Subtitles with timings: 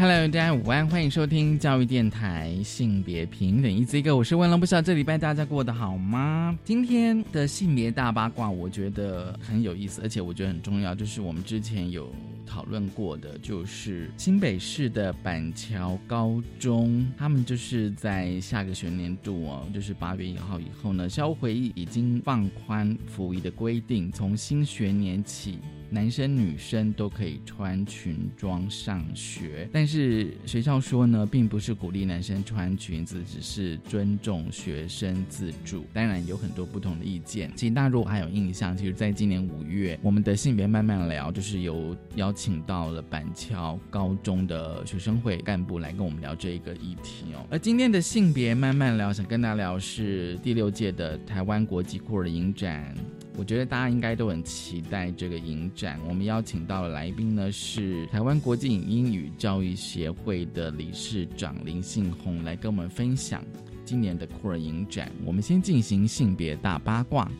[0.00, 6.56] Hello，大家午安，欢迎收听教育电台性别平等一兹一个，我是问了不知道这礼拜大家过得好吗？
[6.62, 12.08] 今天的性别大八卦，我觉得很有意思，而且我觉得很重要，就是我们之前有
[12.46, 25.58] 讨论过的，就是新北市的板桥高中，他们就是在下个学年度哦，就是八月一号以后呢，校务会议已经放宽服役的规定，从新学年起。
[25.90, 35.84] 男生女生都可以穿裙装上学，但是学校说呢，并不是鼓励男生穿裙子，只是尊重学生自主。
[35.94, 37.50] 当然有很多不同的意见。
[37.56, 47.46] 其实大家如果还有印象，其实在今年五月，我们的性别慢慢聊，就是有邀请到了板桥高中的学生会干部来跟我们聊这一个议题哦。
[47.50, 52.94] 而今天的性别慢慢聊，想跟大家聊是第六届的台湾国际酷儿影展。
[53.38, 56.00] 我觉得大家应该都很期待这个影展。
[56.08, 63.44] 我们邀请到的来宾呢是台湾国际英语教育协会的理事长林信宏，来跟我们分享
[63.84, 65.08] 今年的酷儿影展。
[65.24, 67.30] 我们先进行性别大八卦。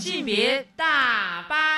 [0.00, 1.71] 性别大八卦。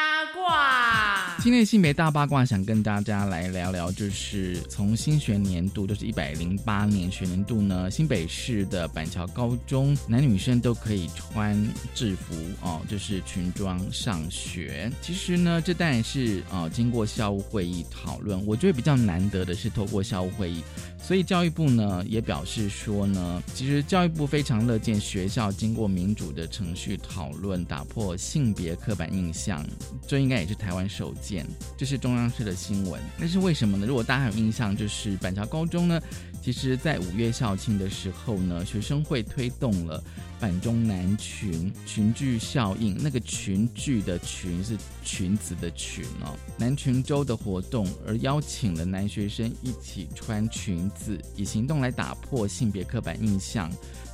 [1.44, 11.54] 今天性别大八卦，想跟大家来聊聊，就是从新学年度，就是一百零八年学年度呢，新北市的板桥高中男女生都可以穿
[11.94, 14.90] 制服哦，就是裙装上学。
[15.02, 20.64] 其实呢，这当然是啊，经过校务会议讨论，我觉得比较难得的是透过校务会议。
[20.98, 29.62] 所以教育部呢也表示说呢，其实教育部非常乐见学校经过民主的程序讨论，打破性别刻板印象，
[30.08, 31.33] 这应该也是台湾首见
[31.76, 33.86] 这是中央社的新闻，那是为什么呢？
[33.86, 36.00] 如果大家有印象，就是板桥高中呢，
[36.42, 40.02] 其实在五月校庆的时候呢，学生会推动了
[40.38, 50.90] 板中男群群聚效应，那个群聚的群是裙子的裙哦，男群周的活动，而邀请了男学生一起穿裙。
[50.94, 53.70] 子以行动来打破性别刻板印象，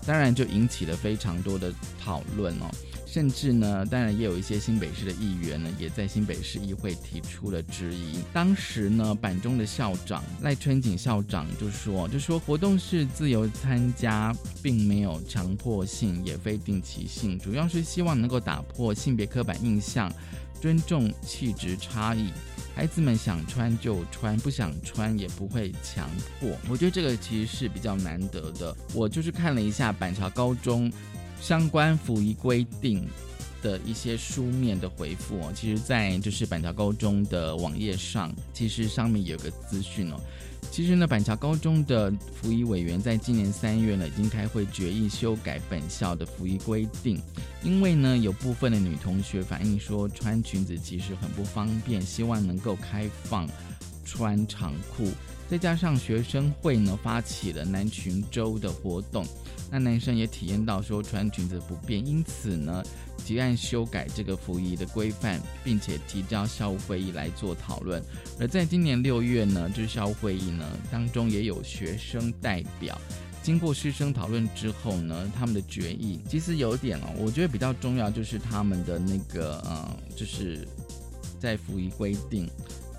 [0.06, 2.70] 当然就引起了非常多的讨论哦。
[3.12, 8.20] 甚至呢，当然也有一些新北市的议员呢，也在新北市议会提出了质疑。
[8.32, 14.32] 当时呢，板中的校长赖春景校长就说：“就说活动是自由参加，
[14.62, 20.08] 并没有强迫性，也非定期性，主要是希望能够打破性别刻板印象，
[20.60, 22.30] 尊重气质差异。”
[22.76, 26.56] 孩子们想穿就穿，不想穿也不会强迫。
[26.68, 28.74] 我觉得这个其实是比较难得的。
[28.94, 30.90] 我就是看了一下板桥高中
[31.40, 33.06] 相关服仪规定
[33.62, 40.20] 的一些书面的回复哦，其实，在就是板桥高中的网页上，其实上面有个资讯哦。
[40.70, 47.20] 其实呢，板桥高中的服役委员在今年三月呢，已经开会决议修改本校的服役规定，
[47.62, 53.48] 因为呢，有部分的女同学反映说穿裙子其实很不方便，希望能够开放
[54.04, 55.08] 穿长裤，
[55.50, 59.26] 再加上学生会呢发起了男裙周的活动，
[59.68, 62.82] 那男生也体验到说穿裙子不便，因此呢。
[63.22, 68.02] 提案修改这个服役的规范，并且提交校务会议来做讨论。
[68.40, 72.98] 而在今年六月呢，就校务会议呢当中也有学生代表，
[73.42, 80.66] 经过师生讨论之后呢，他们的决议其实有点哦，我觉得比较重要就是他们的那个呃，就是
[81.38, 82.48] 在服役规定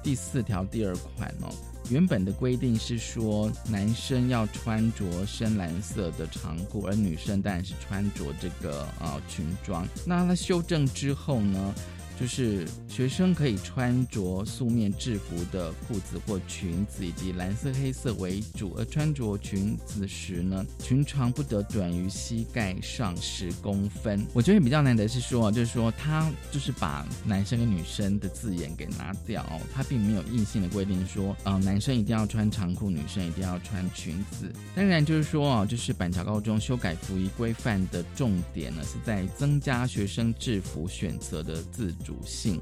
[0.03, 1.49] 第四条第二款哦。
[1.91, 9.85] 原本的规定是说，男生要穿着深蓝色的长裤，而女生当然是穿着这个呃裙装。
[10.05, 11.75] 那他修正之后呢？
[12.21, 18.75] 就是学生可以穿着素面制服的裤子或裙子，以及蓝色、黑色为主。
[18.77, 24.23] 而穿着裙子时呢，裙长不得短于膝盖上十公分。
[24.33, 34.47] 我觉得比较难得是说，就是说他就是把男生跟女生的字眼给拿掉，他并没有硬性的规定说，呃，男生一定要穿长裤，女生一定要穿裙子。
[34.75, 42.10] 当然，就是说啊，就是板桥高中修改服仪规范的重点呢，是在增加学生制服选择的自主。
[42.11, 42.61] 主性，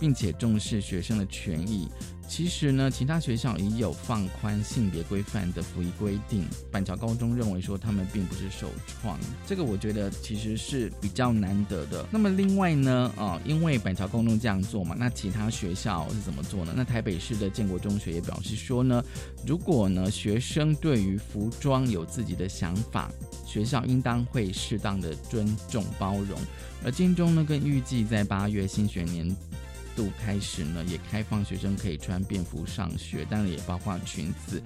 [0.00, 1.86] 并且重视学生的权益。
[2.28, 6.44] 其实呢，其他学校已有放宽性别规范的服役规定。
[6.70, 12.06] 板桥高中认为说他们并不是首创，这个我觉得其实是比较难得的。
[12.10, 16.72] 那么另外呢，啊，因为板桥高中这样做嘛，那其他学校是怎么做呢？
[16.76, 19.02] 那台北市的建国中学也表示说呢，
[19.46, 23.10] 如果呢学生对于服装有自己的想法，
[23.46, 26.38] 学校应当会适当的尊重包容。
[26.84, 29.34] 而建中呢，更预计在八月新学年。
[29.96, 34.62] 度开始呢，也开放学生可以穿便服上学，当然也包括裙子，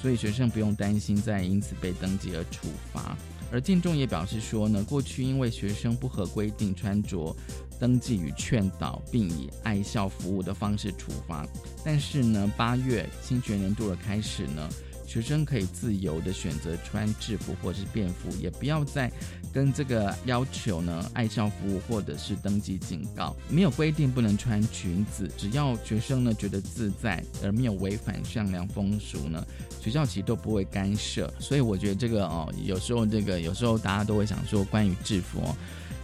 [0.00, 3.16] 所以学生不用担心再因此被登记而处罚。
[3.50, 7.34] 而建中也表示说呢，过去因为学生不合规定穿着，
[7.80, 11.46] 登记与劝导，并以爱校服务的方式处罚。
[11.84, 14.68] 但是呢，八月新学年度的开始呢。
[15.06, 19.10] 学生可以自由的选择穿制服或者是便服，也不要再
[19.52, 23.36] 跟这个要求呢爱校服务或者是登记警告。
[23.48, 29.46] 没有规定不能穿裙子，只要学生呢觉得自在而没有违反善良风俗呢，
[29.80, 31.32] 学校其实都不会干涉。
[31.38, 35.54] 所以我觉得这个哦，有时候这个有时候大家都会想说关于制服哦，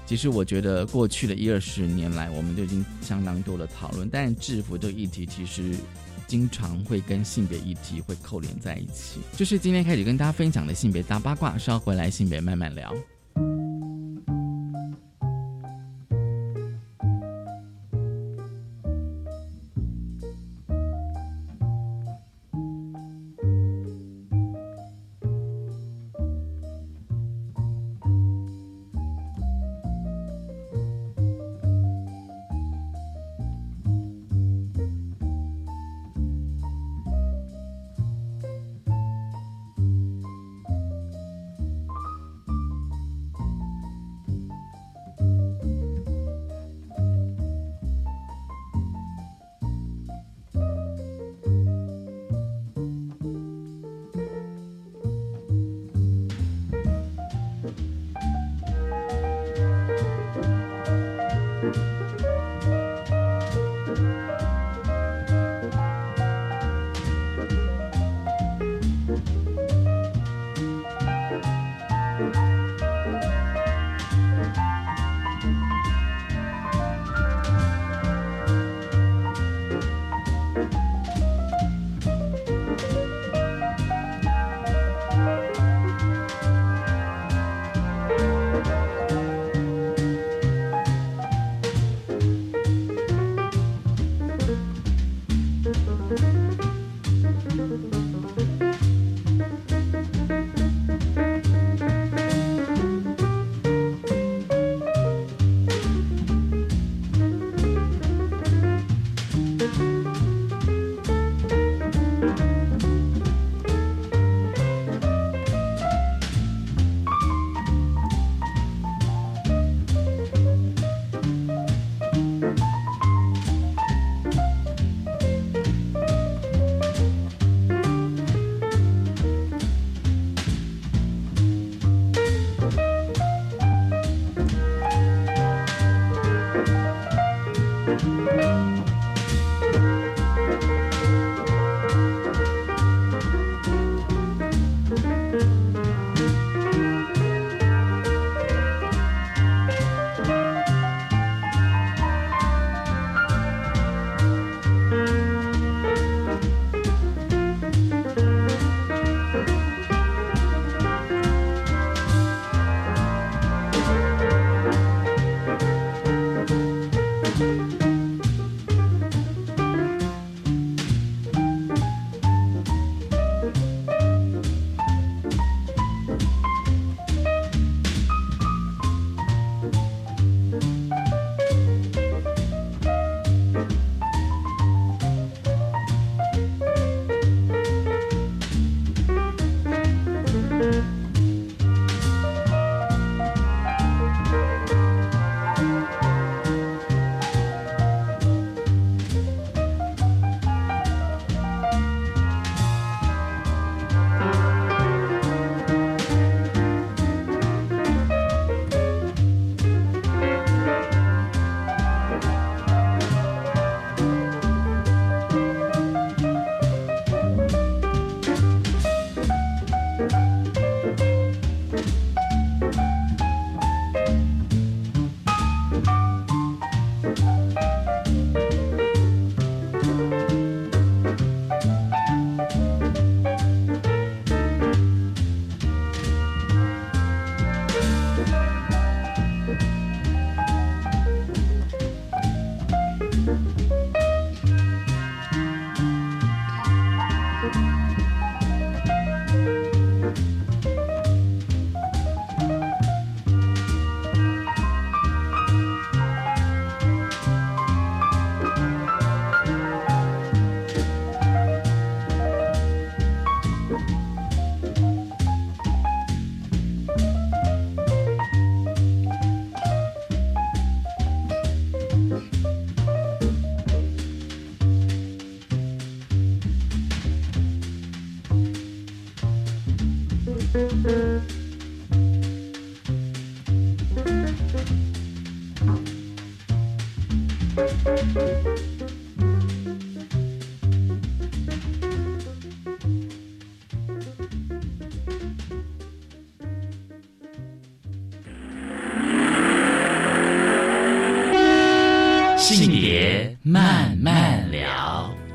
[0.07, 5.75] 其实我觉得过去的一二十年来，我们就已经相当多的讨论，但制服这个议题其实。
[6.31, 12.95] 经常会跟性别议题会扣连在一起，就是今天开始跟大家分享的性别大八卦，稍回来性别慢慢聊。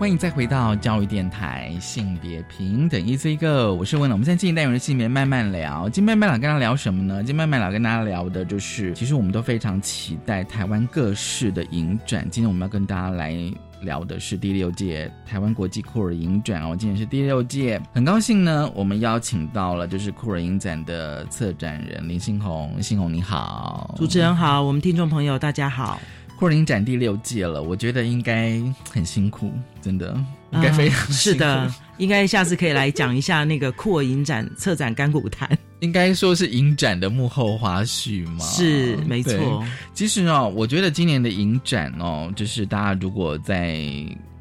[0.05, 4.13] 欢迎再回到教育电台性别平等一 C 个，我是温了。
[4.13, 7.23] 我们现在进行单元的性别慢慢聊，今天慢慢聊跟大家聊什么呢？
[7.23, 12.27] 今天慢慢聊跟大家聊的就是，其实我们都非常期待台湾各式的影展。
[12.29, 13.35] 今天我们要跟大家来。
[13.81, 25.99] 聊的是第六届台湾国际酷儿影展哦，今年是第六届，很高兴呢，我们邀请到了就是酷儿影展的策展人林新红，新红你好，主持人好，我们听众朋友大家好，
[26.37, 29.51] 酷儿影展第六季了，我觉得应该很辛苦，
[29.81, 30.15] 真的
[30.51, 35.49] 应该非常是的，应该下次可以来讲一下那个酷儿影展策展干股谈。
[35.79, 38.45] 应该说是影展的幕后花絮嘛？
[38.45, 39.63] 是，没错。
[39.93, 43.85] 其实哦，我觉得今年的影展哦，就是大家如果在。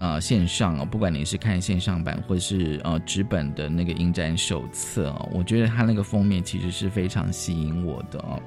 [0.05, 8.39] 呃，线上哦，不管你是看线上版或是呃纸本的那个影展手册哦，我觉得它那个封面其实是非常吸引我的哦，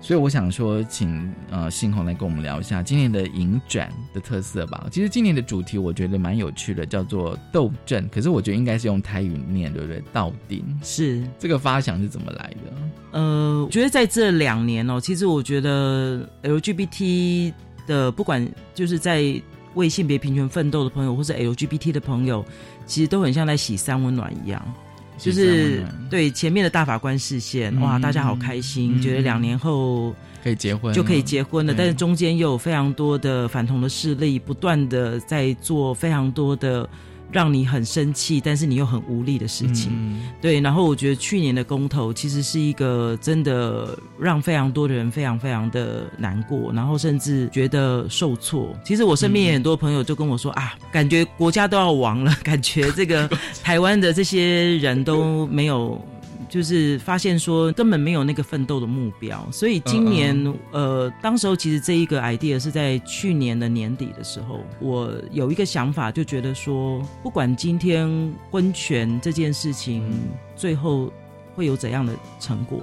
[0.00, 4.88] 所以我想说，请呃信宏来跟我们聊一下今年的影展的特色吧。
[4.90, 10.02] 其实今年的主题我觉得蛮有趣的，叫做斗阵，可是我觉得应该是用台语念，对不对？
[10.12, 12.72] 到顶是这个发想是怎么来的？
[13.12, 17.52] 呃，我觉得在这两年哦，其实我觉得 LGBT
[17.86, 18.44] 的不管
[18.74, 19.40] 就是在。
[19.74, 22.44] 为性别平权奋斗的朋友，或是 LGBT 的朋友，
[22.86, 24.74] 其实都很像在洗三温暖一样，
[25.18, 36.88] 就是对前面的大法官视线，哇，大家好开心，觉得两年后可以结婚就可以结婚了，但是中间又有非常多的反同的势力，不断的在做非常多的。
[37.32, 39.92] 让你很生气，但是你又很无力的事情，
[40.40, 40.60] 对。
[40.60, 48.74] 然后我觉得去年的公投其实是一个真的让非常多的人非常非常的难过，然后甚至觉得受挫。
[48.84, 53.28] 其实我身边也很多朋友就跟我说啊，感觉国家都要亡了，感觉这个
[53.62, 56.00] 台湾的这些人都没有。
[56.48, 68.08] 就是发现说根本没有那个奋斗的目标，所以今年呃，当时候其实这一个 idea 是在去年的年底的时候，我有一个想法，就觉得说，不管今天
[68.50, 70.10] 温泉这件事情
[70.54, 71.12] 最后
[71.54, 72.80] 会有怎样的成果，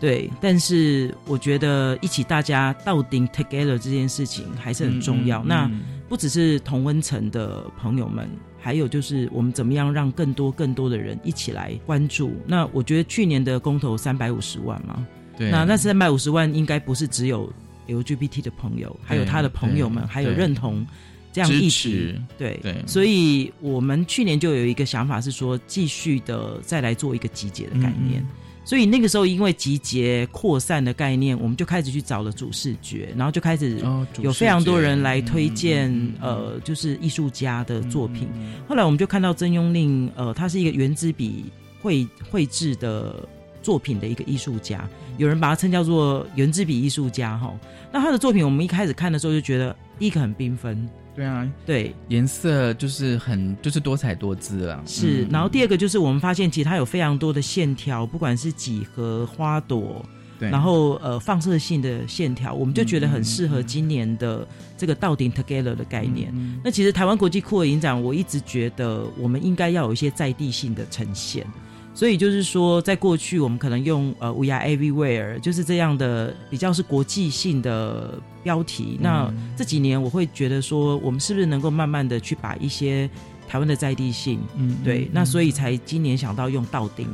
[0.00, 5.42] 对，但是我觉得一起大家到顶 together 这件事情还是很重要。
[5.44, 5.70] 那
[6.08, 8.28] 不只是同温层的朋友们。
[8.64, 12.32] 还有就是，我们怎么样让更多更多的人一起来关注？
[12.46, 15.06] 那我觉得去年的公投三百五十万嘛，
[15.36, 17.52] 对，那那三百五十万应该不是只有
[17.86, 20.86] LGBT 的朋友，还有他的朋友们，还有认同
[21.30, 22.82] 这样一起，对对。
[22.86, 28.26] 所以我们去年就有一个想法是说，继续的再来做一个集结的概念。
[28.64, 33.78] 所以那个时候，因为集结扩散的概念，我们就开始去找了主视觉，然后就开始
[34.20, 38.28] 有非常多人来推荐，呃，就是艺术家的作品。
[38.66, 41.44] 后来我们就看到曾庸令，呃，他是一个原子笔
[41.82, 43.28] 绘绘制的
[43.62, 47.52] 作品的一个艺术家，有人把他称叫做原子笔艺术家哈。
[47.92, 50.88] 那他的作品，我们一开始看的时候就觉得，第一个很缤纷。
[51.14, 54.82] 对啊，对，颜色就是很就是多彩多姿啊。
[54.84, 60.04] 是，然后第二个就是我们发现，其实它有非常多的线条，不管是几何、花朵，
[60.40, 64.44] 对，然后呃放射性的线条，我们就觉得很适合今年的
[64.76, 66.34] 这个到顶 together 的概念。
[66.64, 71.46] 那其实台湾国际酷儿影展，我一直觉得我们应该要有一些在地性的呈现。
[71.94, 78.96] 所以就是说，在过去我们可能用呃 “We are everywhere” 就是这样的比较是国际性的标题。
[79.00, 83.10] 那这几年我会觉得说，我们是不是能够慢慢的去把一些
[83.48, 87.08] 台湾的在地性，嗯，对，那所以才今年想到用“到顶”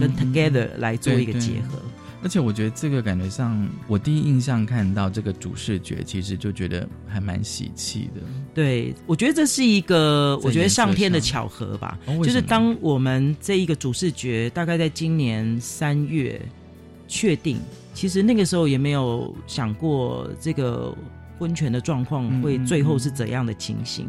[0.00, 1.78] 跟 “together” 来做一个结合。
[2.22, 8.20] 而且我觉得这个感觉上，我第一印象看到这个主视觉，其实就觉得还蛮喜气的。
[8.52, 11.98] 对，我觉得这是一个，我觉得上天的巧合吧。
[12.22, 16.38] 就是当我们这一个主视觉大概在今年三月
[17.08, 17.58] 确定，
[17.94, 20.96] 其实那个时候也没有想过这个
[21.38, 24.08] 婚权的状况会最后是怎样的情形。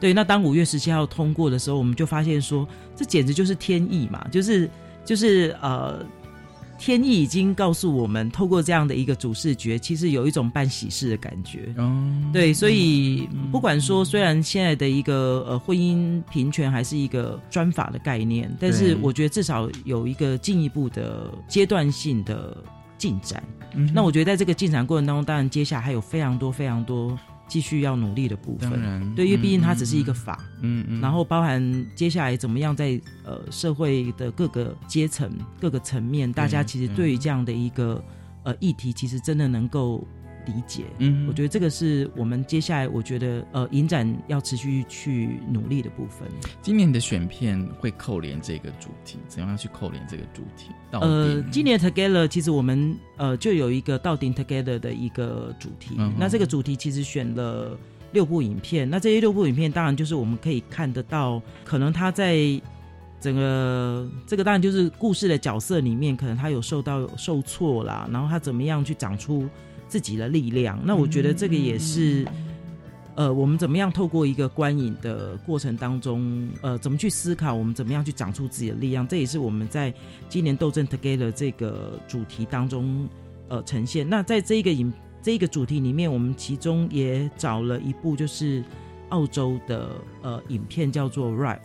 [0.00, 4.68] 对，那当五月十七号通过的时候，我们就发现说，这简直就是天意嘛，就是
[5.04, 6.04] 就是呃。
[6.78, 11.72] 天意已经告诉我们，透过这样的一个主视觉，其实有一种办喜事的感觉。
[11.76, 22.56] 哦，对，所以不管说，虽然现在的一个呃婚姻平权还是一个专法的概念，但是我觉得至少有一个进一步的阶段性的
[23.02, 23.42] 进展。
[23.92, 27.18] 那我觉得在这个进展过程当中，当然接下来还有非常多非常多。
[27.48, 35.30] 继续要努力的部分，对，因为毕竟它只是一个法，嗯嗯，然后包含接下来怎么样在呃社会的各个阶层、
[35.60, 38.02] 各个层面，大家其实对于这样的一个
[38.44, 40.02] 呃议题，其实真的能够
[40.46, 40.84] 理解。
[40.98, 46.28] 嗯我觉得这个是我们接下来我觉得呃影展要持续去努力的部分。
[46.60, 50.70] 今年的选片会扣连这个主题，怎样去扣连这个主题？
[50.90, 55.96] 到呃，今年 Together 其实我们呃就有一个到顶 Together 的一个主题。
[55.98, 57.78] 嗯那这个主题其实选了
[58.12, 62.38] 六部影片，那这些六部影片当然就是我们可以看得到，可能他在
[63.20, 69.48] 整个这个当然就是故事的角色里面，可能他有受到受挫啦，然后他怎么样去长出
[69.92, 70.80] 自己的力量。
[70.82, 72.26] 那我觉得这个也是。
[73.14, 79.06] 呃，我们怎么样透过一个观影的过程当中，呃，怎么去思考我们怎么样去长出自己的力量？
[79.06, 79.92] 这也是我们在
[80.30, 83.06] 今年斗争 Together 这个主题当中
[83.48, 84.08] 呃呈现。
[84.08, 88.64] 那在这一个影这一个主题里面，我们其中也找了一部就是
[89.10, 89.90] 澳洲的
[90.22, 91.60] 呃影片，叫做 Right。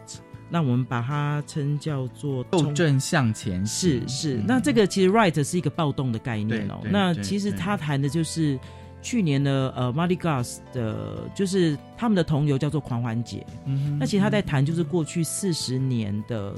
[0.50, 4.10] 那我们把它称叫做斗争向前是行。
[4.10, 6.80] 是嗯，那这个其实 right 是一个暴动的概念哦。
[6.90, 7.60] 那其实对。
[7.60, 8.58] 它谈的就是
[9.02, 13.46] 去年的呃 Mardi Gras 的，就是他们的同游叫做狂欢节。
[13.66, 16.54] 嗯哼那其实他在谈就是过去四十年的，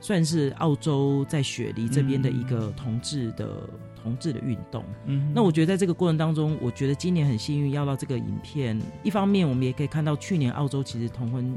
[0.00, 3.68] 算是澳洲在雪梨这边的一个同志的
[4.02, 4.84] 同志的运动。
[5.06, 8.80] 嗯那我觉得在这个过程当中，我觉得今年很幸运要到这个影片。
[9.02, 11.56] 一方面，我们也可以看到去年澳洲其实同婚，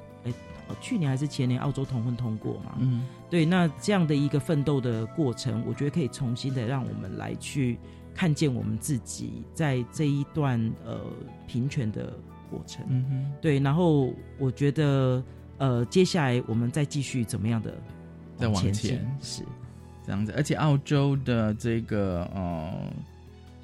[0.82, 2.76] 去年还是前年澳洲同婚通过嘛。
[2.80, 7.78] 嗯对，那这样的一个奋斗的过程，我觉得可以重新的让我们来去
[8.14, 11.02] 看见我们自己在这一段呃
[11.48, 12.14] 平权的
[12.50, 12.86] 过程。
[12.90, 15.24] 嗯哼对，然后我觉得
[15.58, 17.74] 呃接下来我们再继续怎么样的
[18.38, 18.74] 再往前
[19.22, 19.44] 是
[20.06, 22.94] 这样子，而且澳洲的这个呃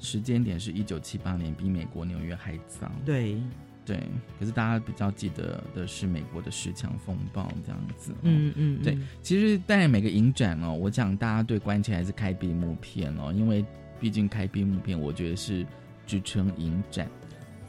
[0.00, 2.90] 时间点是一九七八年，比美国纽约还早。
[3.06, 3.40] 对，
[3.84, 4.00] 对，
[4.38, 8.12] 可是大家比较记得的是美国的十强风暴这样子。
[8.22, 13.64] 嗯嗯，对嗯其实，当然每个影展哦，我讲大家对关切还是开闭幕片哦，因为
[14.00, 15.66] 毕竟开闭幕片，我觉得是
[16.06, 17.08] 支撑影展。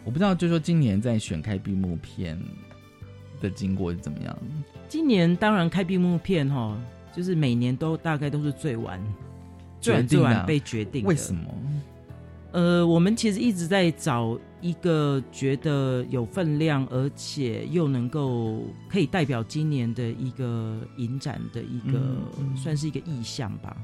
[0.03, 2.39] 我不知道，就说今年在选开闭幕片
[3.41, 4.37] 的经过是怎么样？
[4.87, 6.77] 今年当然开闭幕片哈，
[7.15, 9.01] 就是每年都大概都是最晚。
[9.81, 11.43] 最晚最晚被决定的，为什么？
[12.51, 23.75] 呃，我们其实一直在找一个觉得有分量，而且又能够可以代表今年的一个影展的一个、嗯嗯算是一个意向吧。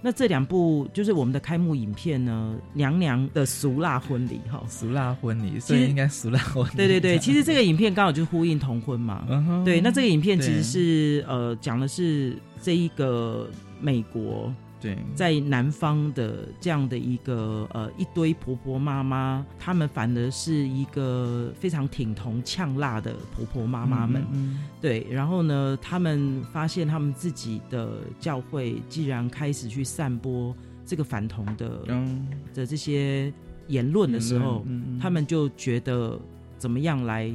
[0.00, 4.62] 那这两部就是我们的开幕影片呢，《娘娘的俗辣婚礼》哈。
[4.68, 6.76] 俗辣婚礼，所以应该俗辣婚礼。
[6.76, 9.26] 对对对，其实这个影片刚好就呼应同婚嘛。
[9.28, 24.24] 嗯对，那这个影片其对实是呃讲的是这一个美国对在南方的这样的一个呃一堆婆婆妈妈，她们反而是一个非常挺同呛辣的婆婆妈妈们。
[24.32, 30.54] 嗯对，然后呢，他们发现他们自己的教会既然开始去散播
[30.86, 33.32] 这个反同的、嗯，的这些
[33.66, 34.64] 言论的时候，
[35.00, 36.16] 他们就觉得
[36.56, 37.28] 怎么样来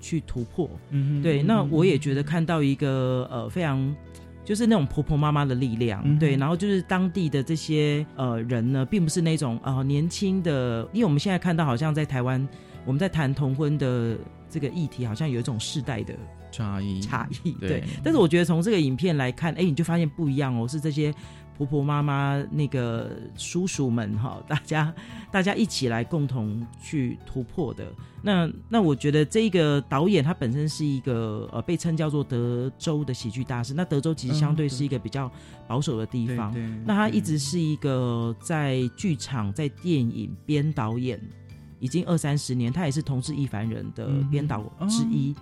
[0.00, 0.68] 去突破。
[0.90, 3.94] 嗯对，那我也觉得看到一个呃非常。
[4.44, 12.48] 就是那种婆婆妈妈的力量，嗯对，然后就是当地的这些呃人呢，并不是那种呃年轻的，因为我们现在看到好像在台湾，
[12.84, 14.16] 我们在谈同婚的
[14.48, 16.14] 这个议题，好像有一种世代的
[16.50, 17.00] 差异。
[17.00, 17.68] 差异，对。
[17.68, 17.84] 对。
[18.02, 21.14] 但是我觉得从这个影片来看，哎，你就发现不一样哦，是这些
[21.60, 24.94] 婆婆妈妈那个叔叔们哈， 大家
[25.30, 27.84] 大家一起来共同去突破的。
[28.22, 35.30] 那那我觉得这个导演他本身是一个呃被称叫做德州的喜剧大师，那德州其实相对是一个比较
[35.68, 36.50] 保守的地方，
[36.86, 41.20] 那他一直是一个在剧场、在电影编导演。
[41.80, 45.34] 已经二三十年，他也是同志亦凡人的嗯编导之一。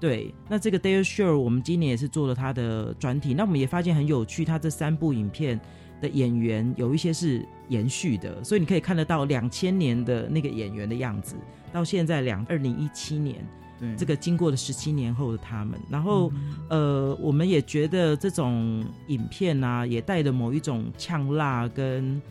[0.00, 5.60] 对，那这个 Dale Sure 我们今年也是做了他的专题，那我们也发现很有趣，他这三部影片
[6.00, 11.36] 的演员有一些是延续的，所以你可以看得到两千年的那个演员的样子，
[11.72, 13.36] 到现在两二零一七年。
[13.78, 16.32] 对这个经过了十七年后的他们，然后、
[16.70, 22.22] 呃，我们也觉得这种影片啊，也带着某一种呛辣跟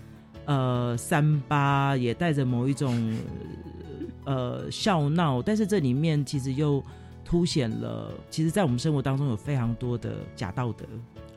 [0.45, 3.17] 呃三八，也带着某一种
[4.25, 6.83] 呃笑闹，但是这里面其实又
[7.23, 10.85] 凸显了，其实，在我们生活当中有非常多的假道德。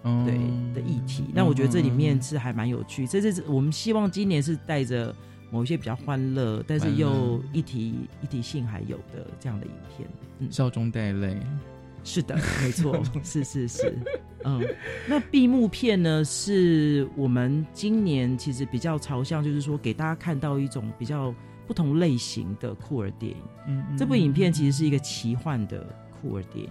[0.06, 0.34] 嗯对
[0.74, 3.06] 的议题，那我觉得这里面是还蛮有趣。
[3.06, 5.14] 这是我们希望今年是带着
[5.50, 10.06] 某一些比较欢乐，但是又一体一体性还有的这样的影片。
[10.40, 11.38] 嗯，笑中带泪，
[12.04, 13.98] 是的， 没错， 是是是，
[14.44, 14.62] 嗯。
[15.08, 21.34] 那闭幕片呢，是我们今年其实比较朝向，就是说给大家看到一种比较
[21.66, 23.38] 不同类型的酷儿电影。
[23.66, 25.84] 嗯嗯这部影片其实是一个奇幻的
[26.20, 26.70] 酷儿电影。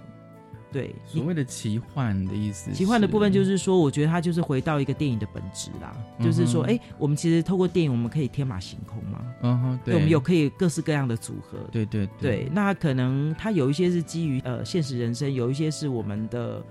[0.72, 12.10] 对，所谓的奇幻的意思，奇幻的部分就是说，我觉得它就是回到一个电影的本质啦，就是说，哎，我们其实透过电影，我们可以天马行空嘛，嗯哼，对，我们有可以各式各样的组合，对对。
[12.19, 16.63] 对，那可能它有一些是基于呃现实人生，有一些是我们的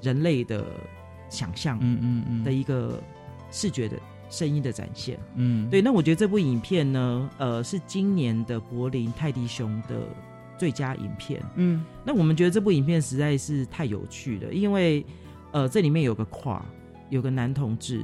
[0.00, 0.64] 人类的
[1.28, 2.44] 想象，嗯嗯嗯。
[2.44, 3.02] 的一个
[3.50, 3.96] 视觉的
[4.30, 10.06] 声音的展现，嗯，对，那我觉得这部影片呢，呃，是今年的柏林泰迪熊的。
[10.58, 15.06] 最佳影片，嗯，那我们觉得这部影片实在是太有趣了，因为，
[15.52, 16.60] 呃，这里面有个跨，
[17.10, 18.02] 有个男同志，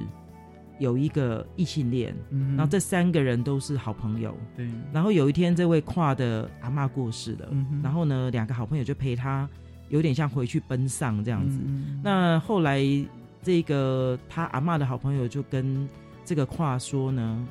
[0.78, 2.14] 有一个异性恋，
[2.56, 4.68] 然后这三个人都是好朋友，对。
[4.92, 7.48] 然后有一天，这位跨的阿妈过世了，
[7.82, 9.48] 然后呢，两个好朋友就陪他，
[9.88, 11.58] 有点像回去奔丧这样子。
[12.02, 12.82] 那后来，
[13.42, 15.88] 这个他阿妈的好朋友就跟
[16.24, 17.48] 这个跨说呢。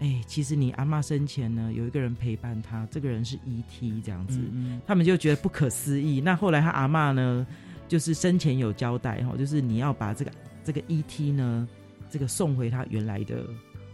[0.00, 4.02] 哎，其实你阿妈生前呢，有一个人陪伴他，这个人是 E.T.
[4.04, 4.40] 这样子，
[4.84, 6.20] 他们就觉得不可思议。
[6.20, 7.46] 那后来他阿妈呢，
[7.86, 10.32] 就是生前有交代哈，就是你要把这个
[10.64, 11.30] 这个 E.T.
[11.30, 11.68] 呢，
[12.12, 13.42] 这个送回他原来的。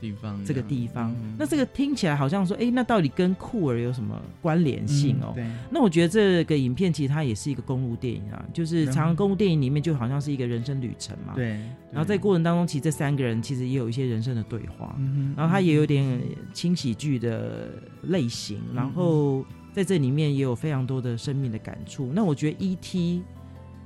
[0.01, 5.33] 地方这个地方，那这个听起来好像说，哎，那到底跟酷儿有什么关联性哦？
[5.35, 5.45] 对。
[5.73, 11.33] 那我觉得这个影片其实它也是一个公路电影啊，就是长公路电影里面就好像是一个人生旅程嘛。
[11.35, 11.49] 对。
[11.91, 14.97] 然后在过程当中，其实这三个人其实也有一些人生的对话，
[15.37, 17.69] 然后它也有点轻喜剧的
[18.03, 22.13] 类型，然后在这里面也有非常多的生命的感触。
[22.15, 23.25] 那我觉得 E.T.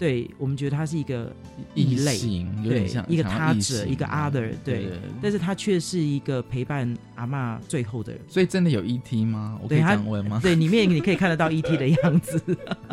[0.03, 1.33] 对我们觉得他是一个
[1.77, 2.19] 异类，
[2.65, 4.89] 对，一个他者，一个 other，对，
[5.23, 8.21] 但是他却是一个陪伴阿妈最后的人。
[8.27, 9.57] 所以真的有 ET 吗？
[9.63, 10.41] 我可以这样问吗？
[10.43, 12.43] 对，里面你可以看得到 ET 的样子，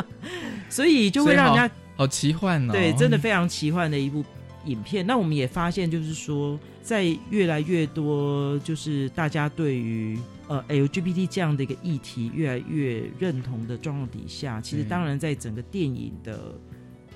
[0.70, 2.72] 所以就会让人家好奇幻哦。
[2.72, 4.24] 对，真的非常奇幻的一部
[4.66, 5.04] 影片。
[5.04, 16.54] 那我们也发现，就是说，在越来越多，就是大家对于呃 LGBT 这样的一个议题越来越认同的状况底下，其实当然在整个电影的。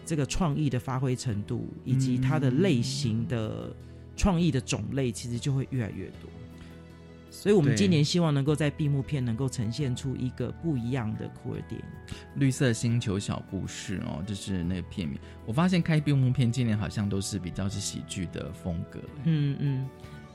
[0.04, 3.74] 这个创意的发挥程度，以及它的类型的
[4.16, 6.30] 创意的种类，其实就会越来越多。
[7.30, 11.86] 所以，我们今年希望能够在闭幕片能够呈现出一个不一样的酷儿电影
[12.36, 15.18] 《绿色星球小故事》哦，就是那个片名。
[15.44, 19.00] 我发现开闭幕片今年好像都是比较是喜剧的风格。
[19.24, 19.88] 嗯嗯，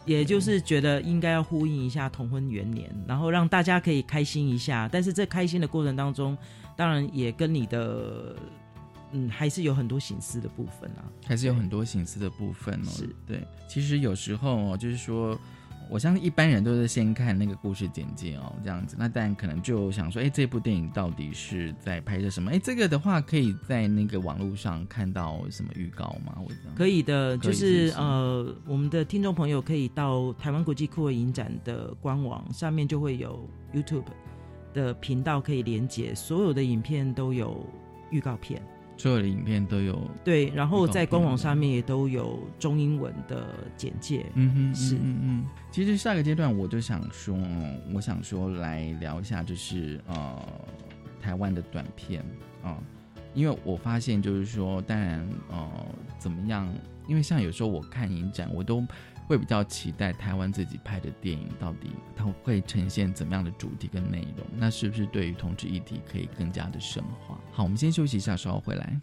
[0.06, 4.90] 也就是觉得应该要呼应一下同婚元年，然后让大家可以开心一下。
[4.92, 6.38] 但是在开心的过程当中，
[6.76, 8.36] 当然也跟你的。
[9.12, 12.90] 嗯，还是有很多醒思的部分啊，还是有很多醒思的部分哦。
[12.90, 15.38] 是对，其实有时候哦，就是说，
[15.90, 22.52] 我相信一般人都是先看那个故事简介哦，这样子，那但可能就想说，哎，这部电影到底是在拍摄什么？
[22.52, 26.38] 哎，这个的话，可以在那个网络上看到什么预告吗？
[26.38, 34.06] 我可以的，就是呃，我们的听众朋友可以到台湾国际酷儿影展的官网上面，就会有 YouTube
[34.72, 37.66] 的频道可以连接，所有的影片都有
[38.12, 38.62] 预告片。
[39.00, 44.26] 所有的影片都有对，然后在官网上面也都有中英文的简介。
[44.34, 45.46] 嗯哼，是嗯嗯。
[45.72, 47.36] 其实下个阶段我就想说，
[47.94, 50.38] 我想说来聊一下，就是呃
[51.22, 52.22] 台湾的短片
[52.62, 52.78] 啊，
[53.34, 55.68] 因为我发现就是说，当然呃
[56.18, 56.68] 怎么样，
[57.08, 58.86] 因为像有时候我看影展，我都。
[59.30, 64.44] 会比较期待台湾自己拍的电影，到底它会呈现怎么样的主题跟内容？
[64.58, 67.40] 那是不是对于同志议题可以更加的深化？
[67.52, 69.00] 好，我们先休息一下，稍后回来。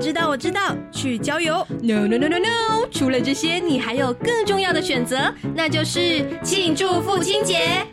[0.00, 1.54] 知道，我知道，去郊游。
[1.82, 2.88] No no no no no！
[2.90, 7.86] 除了这些，你还有更重要的选择，那就是庆祝父亲节。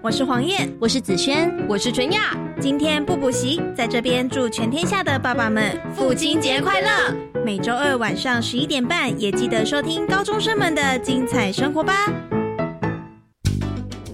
[0.00, 2.36] 我是黄燕，我是子轩，我是纯亚。
[2.60, 6.88] 今天不补习，在这边祝全天下的爸爸们父亲节快乐。
[7.44, 12.06] 每周二晚上十一点半，也记得收听高中生们的精彩生活吧。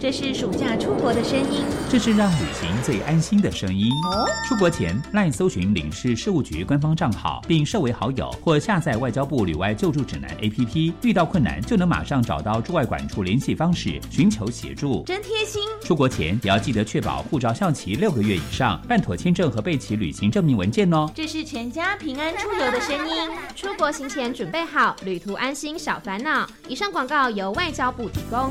[0.09, 1.63] 这是暑假出国的声音。
[1.91, 3.91] 这是让旅行最安心的声音。
[4.11, 15.05] 哦，出国前赖搜寻领事事务局官方账号，并设为好友，或下载外交部旅外救助指南 APP，遇到困难就能马上找到驻外管处联系方式，寻求协助。
[15.05, 15.61] 真贴心。
[15.83, 21.07] 出国前也要记得确保护照效期六个月以上，办妥签证和备齐旅行证明文件哦。
[21.15, 23.15] 这是全家平安出游的声音。
[23.55, 26.49] 出国行前准备好，旅途安心少烦恼。
[26.67, 28.51] 以上广告由外交部提供。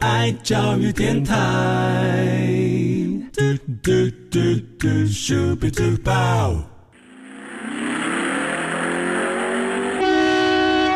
[0.00, 2.26] 爱教育电台。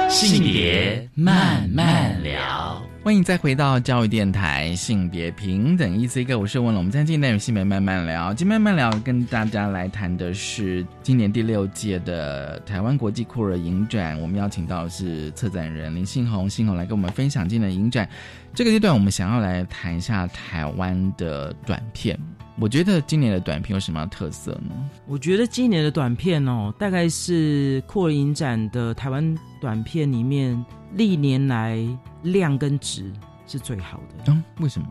[0.08, 2.82] 性别慢慢聊。
[3.02, 6.78] 欢迎再回到教育电台性别平等一 C 哥，我是问了。
[6.78, 14.18] 我们在今天的性别慢慢聊，今天慢慢聊跟大家来谈的是今年第六届的台湾国际酷儿影展。
[14.18, 18.08] 我们邀请到的是策展人林信宏，信宏来跟我们分享今年的影展。
[18.54, 22.18] 这个阶段我们想要来谈一下台湾的短片。
[22.60, 24.88] 我觉得今年的短片有什么特色呢？
[25.06, 30.64] 我觉得今年的短片哦，大概是酷儿影展的台湾短片里面
[30.94, 31.86] 历年来。
[32.24, 33.12] 量跟值
[33.46, 34.32] 是最好的。
[34.32, 34.88] 嗯，为什么？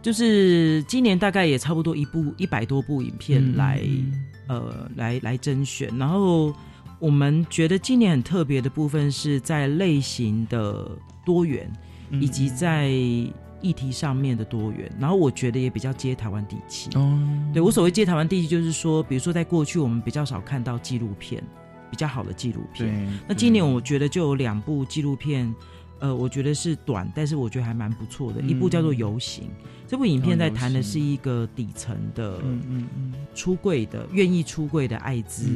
[0.00, 3.82] 就是今年大概也差不多一部一百多部影片来，
[4.48, 5.94] 呃，来来甄选。
[5.98, 6.54] 然后
[6.98, 10.90] 我们觉得今年很特别的部分是在类型的
[11.22, 11.70] 多元，
[12.12, 14.90] 以及在议题上面的多元。
[14.98, 16.90] 然后我觉得也比较接台湾地气。
[16.96, 17.18] 哦，
[17.52, 21.42] 对我所谓接台湾地气，就是说，比如说在过去我们比较少看到纪录片，
[21.90, 23.08] 比较好的纪录片。
[23.28, 25.54] 那今年我觉得就有两部纪录片。
[26.02, 28.40] 呃，我觉得是短，但是我觉得还蛮不错的。
[28.40, 29.44] 一部叫做《游行》，
[29.86, 32.62] 这部影片在谈的是一个底层的嗯
[32.96, 35.46] 嗯出柜的、愿意出柜的艾滋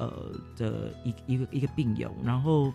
[0.00, 2.72] 呃的一一个一个病友，然后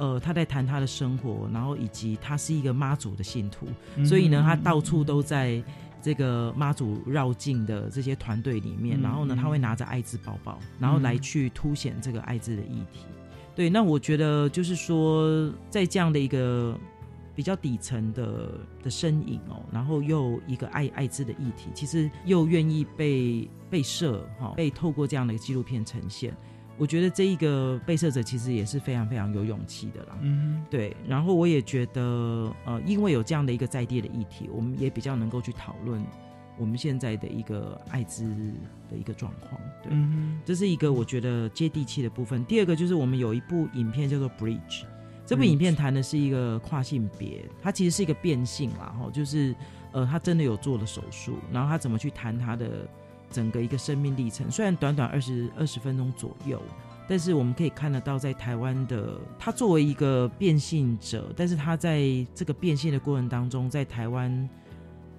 [0.00, 3.66] 呃他在谈他的生活，然后以及他是一个妈祖的信徒，
[4.02, 5.62] 所以呢，他到处都在
[6.00, 13.04] 这个妈祖绕境的这些团队里面，然后呢，他会拿着艾滋包包，然后来去凸显这个艾滋的议题。
[13.54, 16.78] 对，那我觉得就是说，在这样的一个
[17.34, 26.34] 比较底层的的身影哦，然后又一个爱艾滋的议题，其实又愿意被被摄哈，被透过这样的一个纪录片呈现，
[26.78, 30.18] 我觉得这一个被摄者其实也是非常非常有勇气的啦。
[30.20, 30.96] 嗯，对。
[31.06, 36.02] 然后我也觉得，呃，因为有这样的一个在地的议题，我们也比较能够去讨论。
[36.58, 38.22] 我们现在的一个艾滋
[38.90, 39.92] 的一个状况，对，
[40.44, 42.44] 这是一个我觉得接地气的部分。
[42.44, 44.82] 第二个就是我们有一部影片叫做《Bridge》，
[45.24, 49.54] 这部影片谈的是一个跨性别，它其实是一个变性啦，哈，就是
[49.92, 52.86] 呃，他真的有做了手术，然后他怎么去谈他的
[53.30, 54.50] 整个一个生命历程。
[54.50, 56.60] 虽然短短二十二十分钟左右，
[57.08, 62.02] 但是我们可以看得到，在台湾的他作为一个变性者，但是他在
[62.34, 64.48] 这个变性的过程当中，在台湾。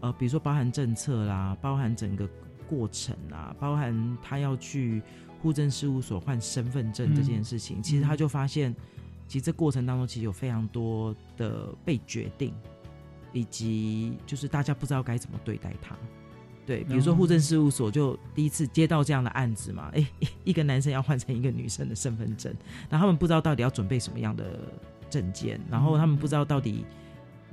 [0.04, 2.28] 呃，比如说包含政策啦，包含整个
[2.67, 5.00] 过程啊，包含他要去
[5.39, 8.76] 户政事务所换身份证这件事情，其实他就发现，
[9.28, 12.52] 其实这过程当中其实有非常多的被决定，
[13.32, 15.95] 以及就是大家不知道该怎么对待他。
[16.72, 20.06] 对，比如说户政事务所就第一次接到这样的案子嘛，哎，
[20.44, 22.54] 一个男生要换成一个女生的身份证，
[22.90, 24.60] 然后他们不知道到底要准备什么样的
[25.10, 26.86] 证件，然后他们不知道到底。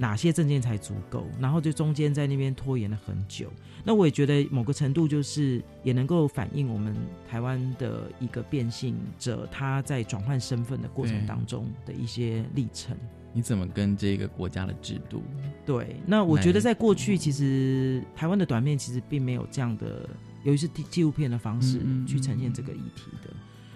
[0.01, 1.27] 哪些证件才足够？
[1.41, 3.51] 然后就中间在那边拖延了很久。
[3.83, 6.95] 那我也觉得某个程度就是也能够反映我们
[7.29, 12.97] 台湾的一个变性者他在转换身份的过程当中的一些历程。
[13.33, 15.23] 你怎么跟这个国家的制度？
[15.67, 20.09] 对，那我觉得在过去其实台湾的短片其实并没有这样的。
[20.45, 23.31] 尤其是纪纪录片的方式去呈现这个议题的。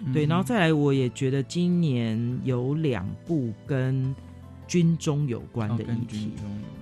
[0.05, 4.15] 嗯对，然后再来，我也觉得今年有两部跟
[4.65, 6.31] 军中有关哦的议题。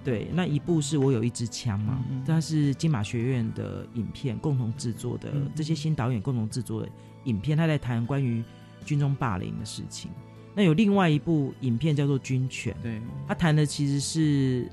[0.03, 6.89] 对，那一部是我有一支枪嘛，它是金马学院的影片共同制作的，嗯这些新导演共同制作的
[7.25, 8.43] 影片，他在谈关于
[8.85, 10.11] 军中霸凌的事情。
[10.53, 14.69] 那有另外一部影片叫做《军犬》，对，他谈的其实是，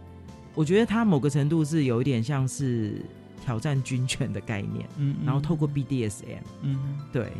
[0.54, 3.00] 我觉得他某个程度是有一点像是
[3.44, 5.26] 挑战军犬的概念，嗯嗯。
[5.26, 6.98] 然后透过 BDSM，嗯。
[7.12, 7.32] 对。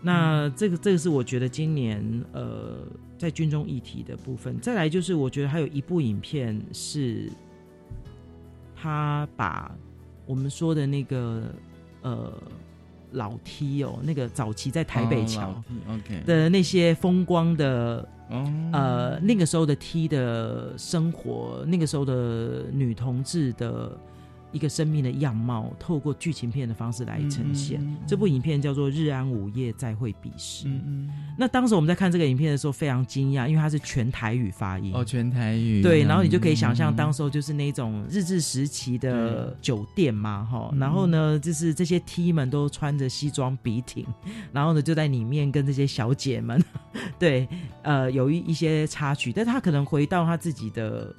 [0.00, 7.32] 那这个这个是我觉得今年呃在军中议题的部分，再来就是我觉得还有一部影片是，
[8.76, 9.74] 他把
[10.26, 11.54] 我们说的那个
[12.02, 12.32] 呃
[13.14, 15.54] 老梯哦，那个早期在台北桥、
[16.26, 18.44] 的那些风光的哦。
[18.72, 23.96] 呃那个时候的 T 的生活，那个时候的女同志的
[24.54, 27.80] 一个生命的样貌，透过剧情片的方式来呈现。
[27.80, 30.68] 嗯嗯嗯这部影片叫做《日安午夜再会彼时》。
[30.70, 34.92] 嗯嗯，那当时我们在看这个影片的时候非常惊讶，因为它是全台语发音。
[34.94, 40.78] 哦，全台语，对，然后你就可以想象，嗯当时候就是那种日治时期的酒店嘛，哈、嗯。
[40.78, 44.06] 然后呢，就是这些 T 们都穿着西装笔挺，
[44.52, 46.62] 然后呢就在里面跟这些小姐们，
[47.18, 47.48] 对，
[47.82, 51.12] 呃，有一一些插曲，但他可能回到他自己的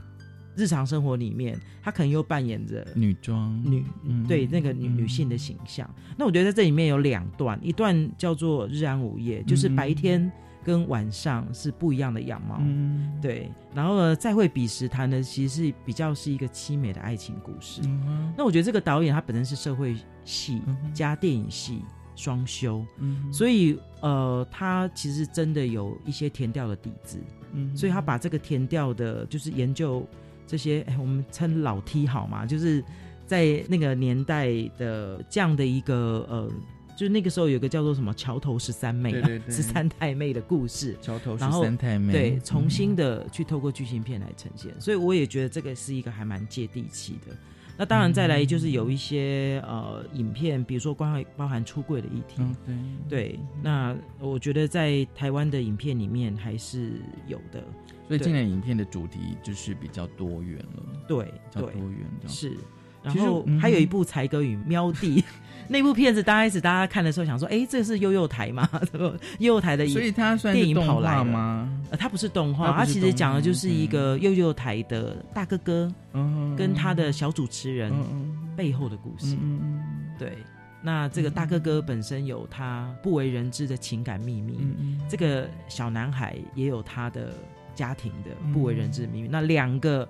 [0.55, 5.89] 日常生活里面，他可能又扮演着女装女、嗯对那个女、女性的形象。
[6.17, 10.31] 那我觉得在这里面有两段，一段叫做日安午夜，就是白天
[10.63, 12.57] 跟晚上是不一样的样貌。
[12.61, 13.11] 嗯。
[13.21, 17.81] 对，然后呢，再会彼时谈的其实是比较是一个凄美的爱情故事。
[17.83, 20.61] 嗯那我觉得这个导演他本身是社会系
[20.93, 21.81] 加电影系
[22.15, 27.19] 双修，嗯所以呃，他其实真的有一些填调的底子，
[27.53, 27.75] 嗯。
[27.75, 30.07] 所以他把这个填调的，就是研究
[30.47, 32.83] 这些，哎，我们称老 T 好嘛，就是
[33.25, 36.51] 在那个年代的这样的一个呃。
[36.97, 39.11] 就是那个时候有个叫做什么桥头十三妹、
[39.49, 47.35] 十三太妹的故事，桥头十三太妹对，嗯重新的去透过剧情片来呈现，所以我也觉得这个是一个还蛮接地气的。
[47.77, 53.29] 那当然，再来就是有一些呃影片，比如说关于包含出柜的议题，嗯对。
[53.29, 57.61] 对，那我觉得在台湾的影片里面还是有的。
[58.07, 58.19] 所以对。
[58.19, 62.33] 今年影片的主题就是比较多元了，对比较对多元这样。
[62.33, 62.57] 是，
[63.05, 65.21] 然后嗯还有一部《才哥与喵弟》
[65.67, 68.69] 那部片子，刚开始大家看的时候想说，哎，这是幼幼台吗？
[68.93, 71.67] 幼幼台的影，所以它算电影跑来了吗？
[71.89, 79.35] 呃，它不是动画，它不是它其实讲的就是一个幼幼台的大哥哥嗯跟他的小主持人嗯背后的故事。
[79.41, 79.83] 嗯嗯
[80.19, 80.37] 对，
[80.83, 87.33] 那这个大哥哥本身有他不为人知的情感秘密，嗯嗯这个小男孩也有他的
[87.73, 89.27] 家庭的嗯不为人知的秘密。
[89.27, 90.07] 那两个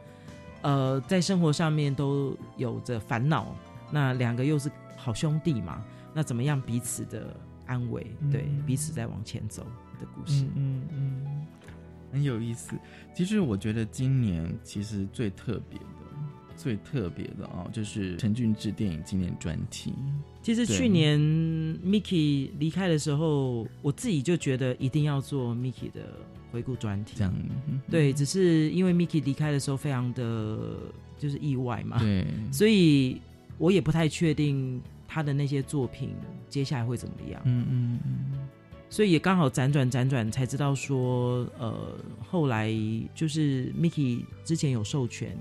[0.65, 3.55] 呃，在生活上面都有着烦恼，
[3.91, 8.01] 那两个又是好兄弟嘛，那怎么样彼此的安慰，
[8.31, 9.61] 对嗯彼此在往前走
[9.99, 10.43] 的故事。
[10.55, 11.47] 嗯嗯嗯，
[12.11, 12.71] 很有意思。
[13.13, 15.85] 其实我觉得今年其实最特别的、
[16.57, 19.93] 最特别的哦，就是陈俊志电影纪念专题。
[20.41, 26.01] 其实去年 Miki 离开的时候，我自己就觉得一定要做 Miki 的
[26.55, 27.15] 回顾专题。
[27.17, 27.33] 这样，
[27.91, 30.77] 对，只是因为 Miki 离开的时候非常的
[31.17, 33.19] 就是意外嘛，对 所以
[33.57, 36.11] 我也不太确定他的那些作品
[36.47, 37.41] 接下来会怎么样。
[37.43, 38.47] 嗯嗯嗯，
[38.89, 42.73] 所以也刚好辗转辗转才知道说，呃，后来
[43.13, 45.37] 就是 Miki 之前有授权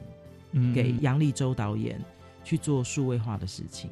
[0.50, 2.00] 嗯给杨立洲导演
[2.42, 3.88] 去做数位化的事情。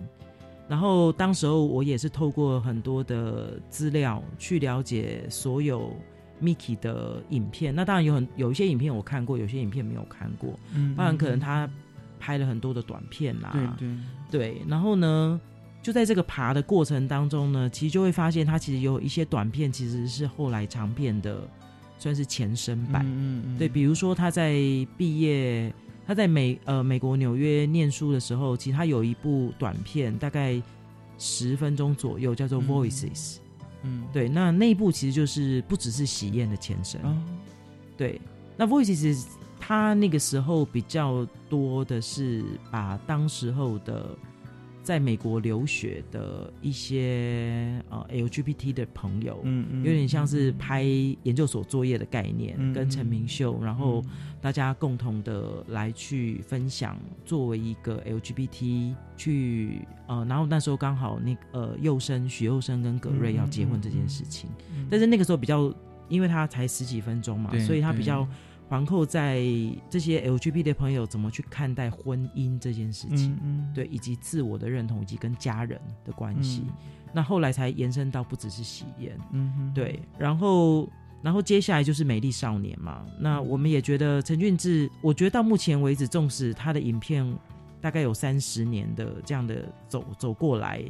[0.68, 5.94] 然后当时候我也是透过很多的资料去了解所有
[6.42, 7.74] Miki 的影片。
[7.74, 10.58] 那当然有很有一些影片我看过，有些影片没有看过。
[10.74, 11.68] 嗯当然可能他
[12.18, 13.88] 拍了很多的短片啦、对
[14.30, 15.40] 对对，然后呢，
[15.82, 21.48] 就在这个爬的过程当中呢，其实就会发现他其实有一些短片其实是后来长片的，
[21.98, 23.04] 算是前身版。
[23.06, 24.54] 嗯嗯对，比如说他在
[24.96, 25.74] 毕业，
[26.06, 30.62] 他在美呃美国纽约念书的时候，其实他有一部短片，大概
[31.18, 33.36] 十分钟左右，叫做《Voices》。
[33.82, 37.00] 嗯，对，那那一部其实就是不只是喜宴的前身。
[37.02, 37.16] 哦
[37.96, 38.20] 对，
[38.56, 39.26] 那 Voice 其实
[39.60, 44.16] 他那个时候比较多的是把当时候的
[44.82, 50.82] 在美国留学的一些呃 LGBT 的朋友，嗯嗯有点像是拍
[51.22, 54.02] 研究所作业的概念，嗯跟陈明秀，然后
[54.40, 64.50] 大家共同的来去分享，作为一个 LGBT 去呃，然后那时候刚好那呃幼生许佑生跟葛瑞要结婚这件事情，
[64.90, 65.72] 但是那个时候比较，
[66.08, 68.30] 因为他才十几分钟嘛，所以他比较对
[68.72, 69.44] 皇后在
[69.90, 76.62] 这些 LGBT 的朋友怎么去看待婚姻这件事情，嗯对，以及自我的认同，以及跟家人的关系。
[76.66, 76.72] 嗯
[77.12, 80.88] 那后来才延伸到不只是喜宴，嗯哼，对，然后
[81.20, 83.04] 然后接下来就是美丽少年嘛。
[83.20, 87.30] 那我们也觉得陈俊志，我觉得到目前为止，纵使他的影片
[87.82, 90.82] 大概有三十年的这样的走走过来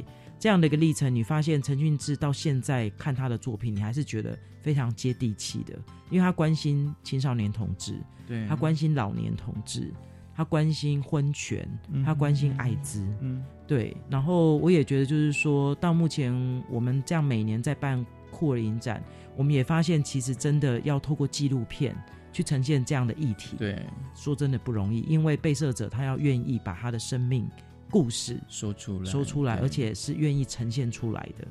[0.43, 5.73] 这样的一个历程，你发现陈俊志到现在看他的作品，你还是觉得非常接地气的，
[6.09, 7.95] 因为他关心青少年同志，
[8.27, 9.89] 对他关心老年同志。
[10.35, 13.95] 他关心婚权，嗯他关心艾滋，嗯，对。
[14.09, 16.33] 然后我也觉得，就是说到目前
[16.69, 19.01] 我们这样每年在办酷儿影展，
[19.37, 21.95] 我们也发现，其实真的要透过纪录片
[22.33, 23.81] 去呈现这样的议题，对，
[24.13, 27.47] 说真的不容易，因为被摄者他要愿意把他的生命
[27.93, 31.47] 故事说出来，说出来，而且是愿意呈现出来的。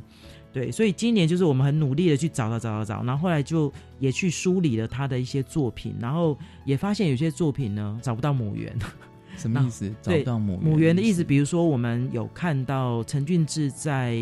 [0.53, 8.77] 对，所以今年就是我们很努力的去找找找找找，然后后来就也去梳理了他的一些作品，然后也发现有些作品呢找不到母源。
[9.37, 9.95] 什么意思？
[10.03, 14.17] 找不到母母源的意思，比如说我们有看到陈俊志在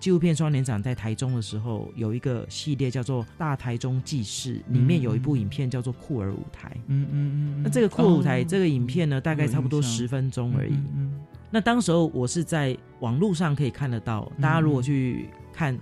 [0.00, 6.68] 纪录片双年展在台中的时候，有一个系列叫做《大台中记事》，里面有一部影片叫做《酷儿舞台》。
[6.88, 7.62] 嗯嗯嗯。
[7.62, 10.72] 那这个酷儿舞台、哦这个影片呢，大概差不多十分钟而已。
[10.72, 11.20] 嗯嗯
[11.52, 15.78] 那当时候我是在网络上可以看得到，大家如果去看，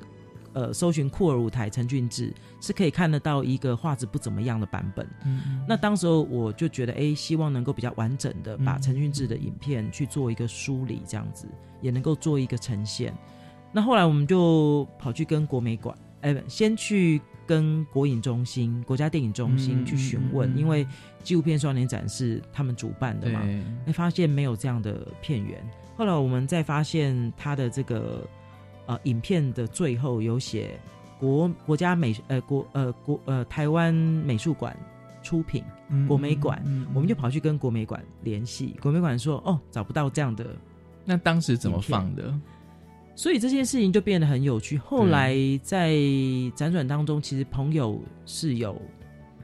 [0.53, 5.07] 呃，搜寻酷儿舞台陈俊志，是可以看得到一个画质不怎么样的版本。
[5.25, 11.47] 嗯嗯那当时候我就觉得，哎，希望能够比较完整的把嗯陈俊志的影片去做一个梳理，这样子
[11.81, 13.17] 也能够做一个呈现。
[13.71, 20.87] 那后来我们就跑去跟国美馆，哎，不先去跟国影中心、国家电影中心嗯去询问，嗯嗯因为
[21.25, 23.61] 纪录片双年展是他们主办的嘛，对。
[23.87, 25.61] 哎，发现没有这样的片源。
[25.97, 28.25] 后来我们再发现他的这个
[28.87, 30.79] 呃影片的最后有写
[31.19, 34.77] 国国家美呃国呃国呃台湾美术馆
[35.21, 36.63] 出品嗯国美馆，
[36.95, 40.55] 我们就跑去跟国美馆联系，国美馆说哦找不到这样的，
[41.05, 42.33] 那当时怎么放的？
[43.15, 44.79] 所以这件事情就变得很有趣。
[44.79, 45.93] 后来在
[46.57, 48.81] 辗转当中，其实朋友是有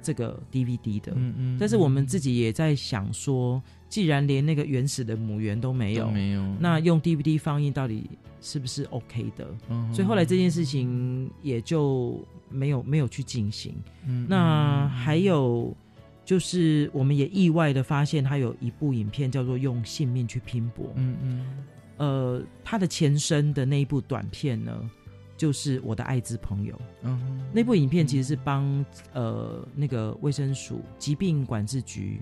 [0.03, 8.09] 这个 DVD 的，嗯嗯但是我们自己也在想说，既然连那个原始的母源都没有，没有那用 DVD 放映到底
[8.41, 9.47] 是不是 OK 的？
[9.69, 13.75] 嗯所以后来这件事情也就没有没有去进行。
[14.07, 15.77] 嗯那还有
[16.25, 20.87] 就是，我们也意外的发现，他有一部影片叫做《用性命去拼搏》。
[20.97, 21.47] 嗯嗯，
[21.97, 24.91] 呃，他的前身的那一部短片呢，
[25.37, 26.79] 就是我的艾滋朋友。
[27.03, 28.85] 嗯那部影片其实是帮
[29.15, 32.21] 呃那个卫生署疾病管制局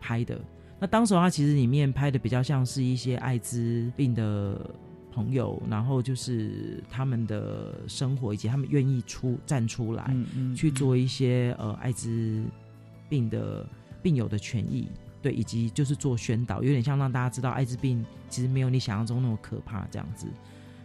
[0.00, 0.40] 拍的。
[0.78, 4.70] 那当时他其实里面拍的比较像是一些艾滋病的
[5.10, 12.44] 朋友，然后就是他们的生活以及他们愿意出站出来，嗯嗯去做一些呃艾滋
[13.08, 13.68] 病的
[14.00, 14.86] 病友的权益。
[15.28, 20.26] 对，以及就是做宣导，有点像让大家知道艾滋病其实没有你想象中那么可怕这样子。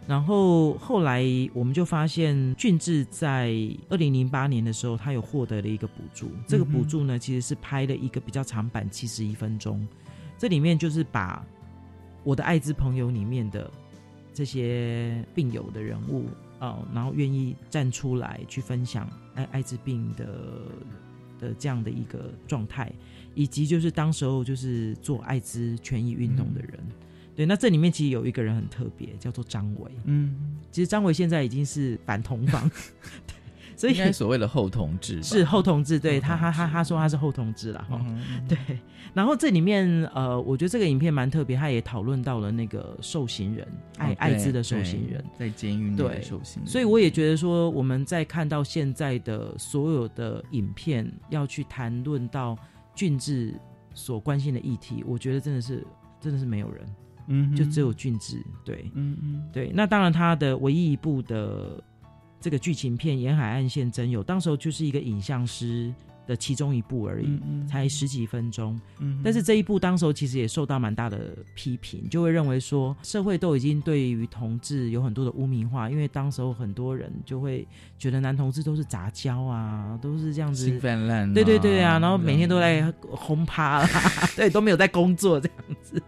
[0.06, 1.24] 然后后来
[1.54, 3.54] 我们就发现，俊志在
[3.88, 6.28] 二零零八年的时候，他有获得了一个补助。
[6.46, 9.86] 这个补助呢，其实是拍了一个比较长版，七十一分钟。
[10.36, 11.42] 这里面就是把
[12.22, 13.70] 我的艾滋朋友里面的
[14.34, 16.26] 这些病友的人物
[16.58, 20.26] 啊、呃然后愿意站出来去分享艾艾滋病的
[21.40, 22.92] 的这样的一个状态，
[23.34, 26.78] 以及就是当时候就是做艾滋权益运动的人。
[27.36, 29.90] 对，那这里面其实有一个人很特别，叫做张伟。
[30.04, 32.70] 嗯，其实张伟现在已经是反同房，
[33.26, 33.34] 对，
[33.76, 38.56] 所以应该所谓的后同志是后同志，对他他他他说他是后同志啦，哈、嗯对。
[39.12, 43.66] 然后这里面呃，我觉得这个影片蛮特别，他也讨论到了那个受刑人
[43.96, 52.58] 艾、哦艾滋的受刑人，在监狱内对受刑人，所以我也觉得说，我们在看到现在的所有的影片，要去谈论到
[52.94, 53.54] 俊志
[53.94, 55.86] 所关心的议题，我觉得真的是
[56.20, 56.86] 真的是没有人，
[57.28, 59.70] 嗯就只有俊志，对，嗯嗯对。
[59.74, 61.82] 那当然，他的唯一一部的
[62.40, 65.92] 这个剧情片《沿海岸线真有》，当时候就是一个影像师
[66.26, 68.78] 的其中一部而已，嗯嗯才十几分钟。
[68.98, 77.66] 嗯但是这一部当时候其实也受到蛮大的批评，就会认为说社会都已经对于同志有很多的污名化，因为当时候很多人就会
[77.98, 80.64] 觉得男同志都是杂交啊，都是这样子。
[80.64, 81.34] 性泛滥啊。
[81.34, 83.88] 对对对啊，然后每天都在轰趴啦，
[84.36, 86.02] 对，都没有在工作这样子，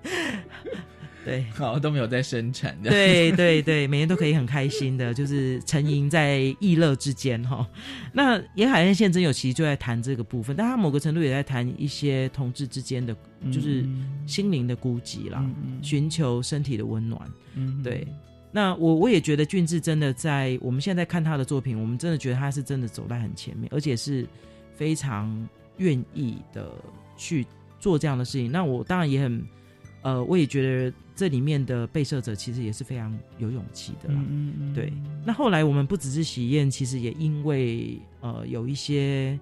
[1.26, 1.44] 对。
[1.52, 7.66] 好都没有在生产这样，对对对，每天都可以很开心的， 就是沉吟在逸乐之间哈。
[8.12, 13.14] 那沿海岸线真有其实就在谈这个部分，但他某个程度也在谈一些同志之间的，
[13.52, 13.84] 就是
[14.26, 15.44] 心灵的孤寂啦，
[15.82, 17.20] 寻求身体的温暖。
[17.54, 18.06] 嗯对。
[18.52, 24.26] 那我我也觉得俊志真的在我们现在看他的作品，我们真的觉得他是真的走在很前面，而且是
[24.74, 25.46] 非常
[25.76, 26.70] 愿意的
[27.18, 27.44] 去
[27.78, 28.50] 做这样的事情。
[28.50, 29.44] 那我当然也很，
[30.00, 34.20] 呃，我也觉得这里面的被摄者其实也是非常有勇气的啦。
[34.28, 34.92] 嗯嗯对，
[35.24, 39.36] 那后来我们不只是喜宴，其实也因为呃有一些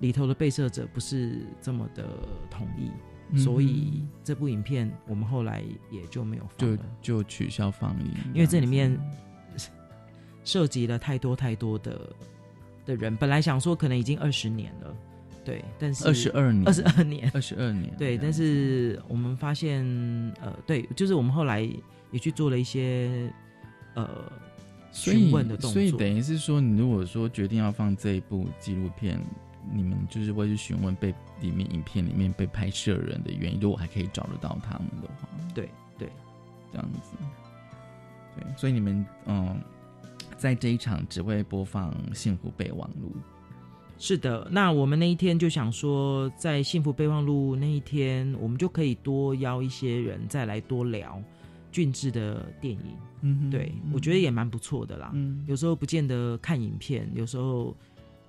[0.00, 2.04] 里头的被摄者不是这么的
[2.50, 2.90] 同意，
[3.30, 8.98] 嗯所以这部影片我们后来也就没有放就了，就取消放映，因为这里面
[10.42, 12.12] 涉及了太多太多的
[12.84, 13.16] 的人。
[13.16, 14.96] 本来想说可能已经二十年了，
[15.44, 16.66] 对，但是二十二年。
[16.66, 17.94] 二十二年，二十二年。
[17.98, 19.84] 对，但是我们发现，
[20.40, 21.60] 呃，对，就是我们后来
[22.10, 23.30] 也去做了一些
[23.94, 24.08] 呃
[24.90, 29.20] 询问的动作，所以等于是说，你如果说决定要放这一部纪录片，
[29.72, 35.68] 你们就是会去询问被里面影片里面被拍摄人的原因，如果还可以找得到他们的话，对
[35.98, 36.08] 对，
[36.72, 37.12] 这样子，
[38.36, 39.60] 对，所以你们嗯，
[40.36, 43.08] 在这一场只会播放《幸福备忘录》，
[43.98, 51.22] 是的，那我们那一天就想说，在幸福备忘录那一天，我们就可以多邀一些人再来多聊
[51.72, 53.50] 俊志的电影。
[53.50, 55.10] 对，我觉得也蛮不错的啦。
[55.14, 57.74] 嗯有时候不见得看影片，有时候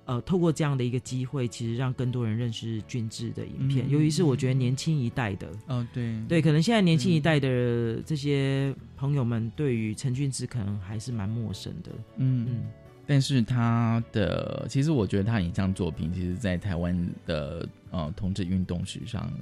[0.06, 5.48] 呃，透过这样的一个机会，其实让更多人认识俊志的影片，嗯尤其是我觉得年轻一代的。
[5.66, 11.90] 哦，对对，可能现在年轻一代的这些朋友们，对于陈俊志可能还是蛮陌生的。
[12.16, 12.62] 嗯嗯，
[13.06, 19.32] 但是他的其实我觉得他影像作品，其实在台湾的呃同志运动史上，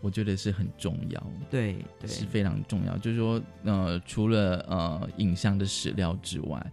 [0.00, 2.98] 我觉得是很重要，对对是非常重要。
[2.98, 6.72] 就是说，呃，除了呃影像的史料之外，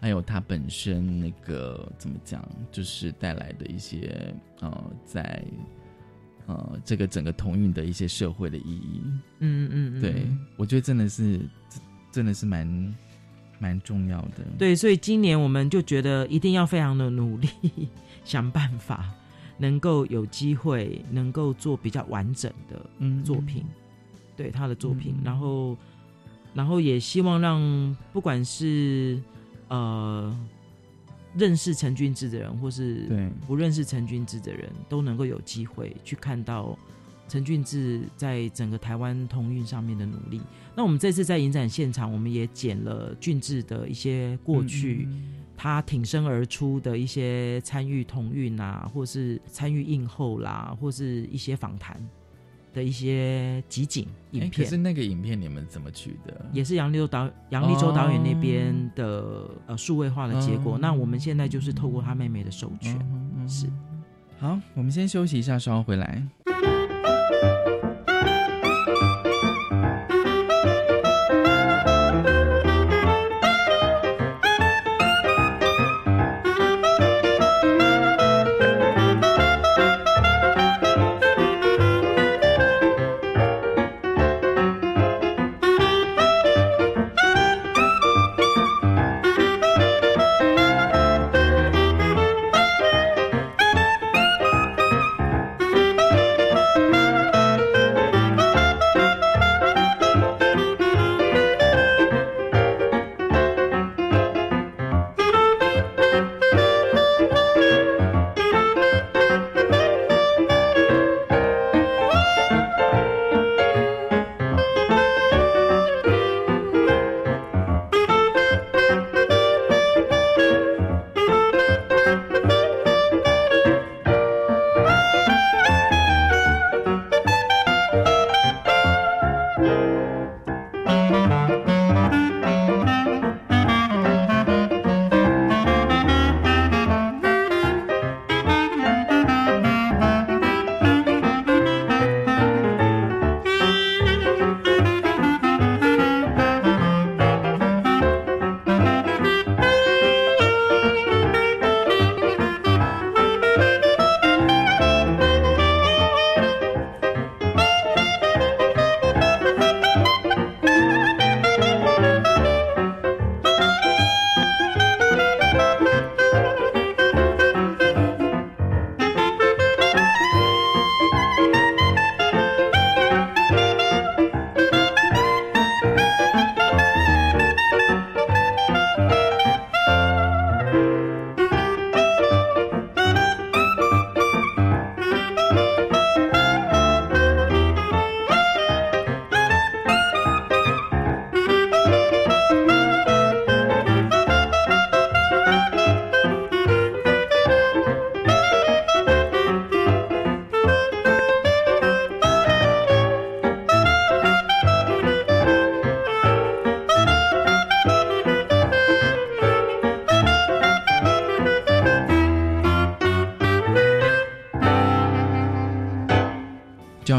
[0.00, 5.42] 还有他本身那个怎么讲，就是带来的一些呃在。
[6.48, 9.00] 呃，这个整个同运的一些社会的意义，
[9.38, 10.26] 嗯嗯嗯，对
[10.56, 11.38] 我觉得真的是
[12.10, 12.66] 真的是蛮
[13.62, 14.44] 蛮重要的。
[14.58, 17.48] 对，所以今年我们就觉得一定要非常的努力，
[18.24, 19.08] 想办法
[19.56, 22.84] 能够有机会能够做比较完整的
[23.22, 23.64] 作品，
[24.36, 25.76] 对他的作品，然后
[26.52, 29.22] 然后也希望让不管是
[29.68, 30.36] 呃
[31.36, 33.30] 认识陈俊志的人，或是对。
[33.46, 36.76] 不认识陈俊志的人，都能够有机会去看到
[37.28, 40.40] 陈俊志在整个台湾同运上面的努力。
[40.74, 45.08] 那我们这次在影展现场，我们也剪了俊志的一些过去，
[45.56, 51.96] 他挺身而出的一些参与同运啊，或是参与映后啦，或是一些访谈
[52.72, 54.68] 的一些集锦影片可片。
[54.68, 56.46] 是那个影片你们怎么取的？
[56.52, 60.78] 也是杨立洲导杨立洲导演那边哦的、呃数位化的结果。
[60.78, 62.98] 那我们现在就是透过他妹妹的授权，
[63.46, 63.66] 是。
[64.38, 66.26] 好，我们先休息一下，稍后回来。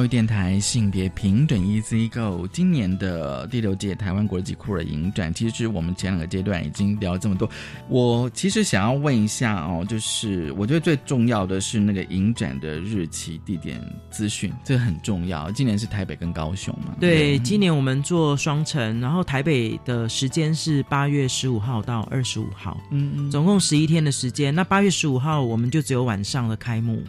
[0.04, 7.49] 教育电台性别平等 Easy Go，今年的第六届台湾国际酷儿影展，其实我们前两个阶段已经聊了这么多。
[7.88, 13.82] 我其实想要问一下哦，就是我觉得最重要的是那个影展的日期、地点
[14.12, 15.49] 资讯，这个很重要。
[15.51, 16.93] 今年是台北跟高雄嘛？
[16.99, 24.54] 对，今年我们做双城，然后台北的时间是八月十五号到二十五号，嗯嗯，总共十一天的时间。
[24.54, 27.01] 那八月十五号我们就只有晚上的开幕，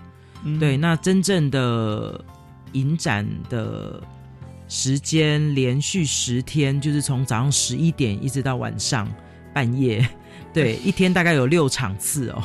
[0.60, 2.24] 对，那真正的。
[2.74, 4.00] 影展的
[4.68, 9.06] 时间连续十天，就是从早上十一点一直到晚上
[9.52, 10.06] 半夜，
[10.54, 12.42] 对，一天大概有六场次哦。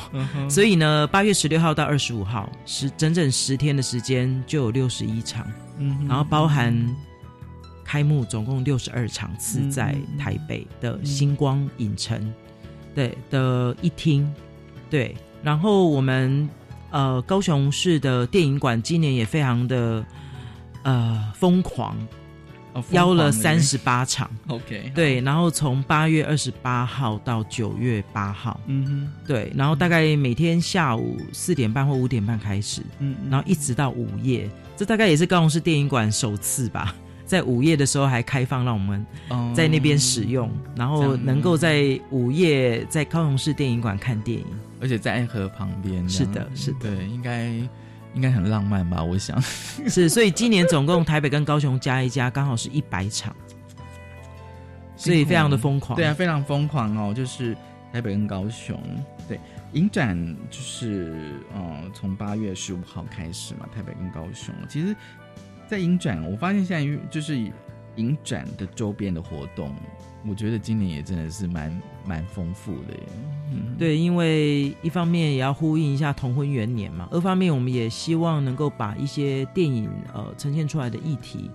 [0.48, 5.46] 所以呢，八月十六号到二十五号，十整整十天的时间就有六十一场，
[5.78, 6.96] 嗯然后包含
[7.84, 12.32] 开幕总共六十二场次在台北的星光影城。
[12.94, 14.30] 对的一厅，
[14.90, 16.48] 对，然后我们
[16.90, 20.04] 呃高雄市的电影馆今年也非常的。
[20.82, 21.96] 呃，疯狂
[22.92, 36.94] 邀了三十八场，OK，对，然后从八月二十八号到九月八号，嗯哼，对，然后大概每天下午四点半或五点半开始，嗯，然后一直到午夜，这大概也是高雄市电影馆首次吧，
[37.26, 39.04] 在午夜的时候还开放让我们
[39.52, 44.46] 在那边使用，然后能够在午夜在高雄市电影馆看电影，
[44.80, 47.52] 而且在爱河旁边，是的，是的，应该。
[48.14, 49.02] 应该很浪漫吧？
[49.02, 49.40] 我想
[49.88, 53.34] 是，所以今年总共台北跟高雄加一加，刚好是一百场，
[54.96, 55.96] 所以非常的疯狂。
[55.96, 57.14] 对啊，非常疯狂哦！
[57.14, 57.56] 就是
[57.92, 58.80] 台北跟高雄，
[59.28, 59.38] 对
[59.72, 60.16] 影展
[60.50, 64.54] 就是呃，从八月十五号开始嘛，台北跟高雄。
[64.68, 64.94] 其实，
[65.68, 67.38] 在影展，我发现现在就是
[67.96, 69.74] 影展的周边的活动。
[70.28, 73.00] 我觉得今年也真的是蛮蛮丰富的耶。
[73.52, 81.50] 嗯，对，因为一方面也要呼应一下同婚元年嘛，二方面我们也希望能够把一些电影呃呈现出来的议题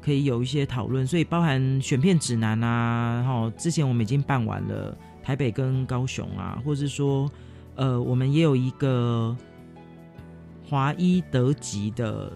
[0.00, 7.30] 可以有一些讨论，所以包含选片指南啊，然后之前我们已经办完了台北跟高雄啊，或者说
[7.74, 9.36] 呃我们也有一个
[10.68, 12.32] 华裔德籍的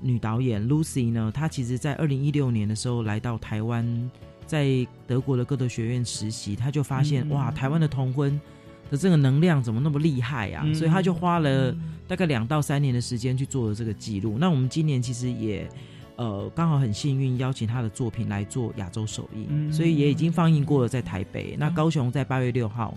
[0.00, 4.10] 女导演 Lucy 呢，她其实在二零一六年的时候来到台湾。
[4.46, 8.40] 在德国的歌德学院实习，他就发现哇，台湾的同婚
[8.90, 10.64] 的这个能量怎么那么厉害啊？
[10.72, 11.74] 所以他就花了
[12.06, 14.38] 大概两到三年的时间去做了这个记录。
[14.38, 15.68] 那我们今年其实也
[16.16, 21.56] 呃刚好很幸运邀请他的作品来做亚洲首映，所以也已经放映过了在台北。
[21.58, 22.96] 那高雄在八月六号。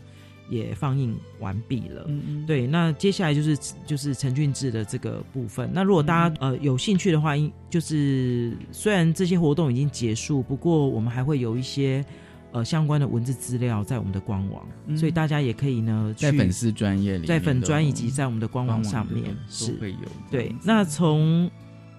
[0.50, 2.46] 也放映完毕了，嗯嗯。
[2.46, 5.70] 对，那接下来就是就是陈俊志的这个部分。
[5.72, 7.34] 那如果大家呃有兴趣的话，
[7.70, 12.04] 就是虽然这些活动已经结束，不过我们还会有一些
[12.52, 14.66] 呃相关的文字资料在我们的官网，
[14.98, 19.74] 所以大家也可以呢在粉丝专业里，在粉专以及在我们的官网上面是。
[19.74, 19.98] 会有。
[20.32, 21.50] 对，那从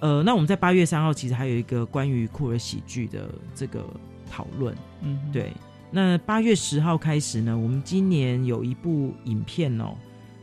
[0.01, 3.85] 呃那我们在八月三号其实还有一个关于酷儿喜剧的这个
[4.29, 5.53] 讨论，嗯，对。
[5.93, 9.97] 那八月十号开始呢，我们今年有一部影片哦，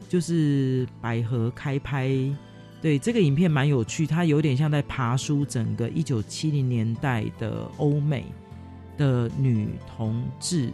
[0.09, 2.09] 就是百合开拍。
[2.81, 8.25] 对，这个影片蛮有趣，它有点像在爬书整个一九七零年代的欧美
[8.97, 10.69] 的女同志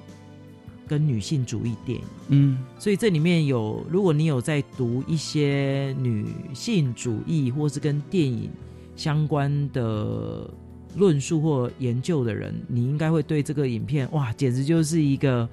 [0.88, 2.05] 跟女性主义电影。
[2.30, 8.49] 嗯，所以这里面有，如果你有在读一些女性主义或是跟电影
[8.95, 10.49] 相关的。
[10.96, 15.48] 论述或研究的人，你应该会对这个影片哇，简直就是一个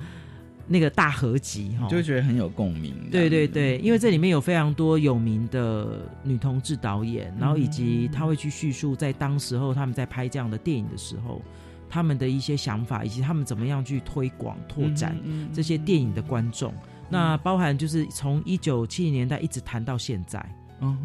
[0.67, 2.95] 那个大合集哈，就觉得很有共鸣。
[3.11, 11.43] 对对对，因为这里面有非常多有名的女同志导演，然后以及他会去叙述在当时候他们在拍这样的电影的时候，
[11.89, 15.19] 他们的一些想法，以及他们怎么样去推广拓展
[15.53, 16.73] 这些电影的观众。
[17.09, 20.45] 那包含就是从一九七零年代一直谈到现在。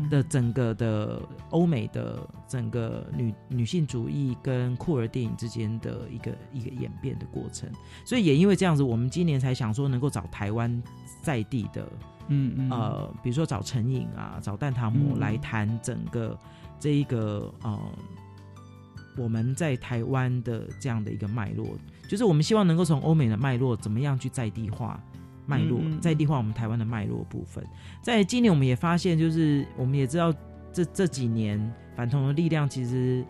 [0.10, 7.70] 的整个的欧美的整个女女性主义跟酷儿电影之间的一个一个演变的过程，
[8.06, 10.82] 所以也因为这样子，我们今年才想说能够找台湾
[11.22, 11.88] 在地的，
[12.30, 16.38] 嗯嗯，呃，比如说找陈颖啊，找蛋挞姆来谈整个
[16.80, 17.80] 这一个呃，
[19.18, 21.68] 我们在台湾的这样的一个脉络，
[22.10, 25.02] 就是我们希望能够从欧美的脉络怎么样去在地化。
[25.46, 27.64] 脉络在地化我们台湾的脉络部分，
[28.02, 30.34] 在今年我们也发现，就是我们也知道
[30.74, 31.60] 这这几年
[31.96, 33.24] 反同的力量其实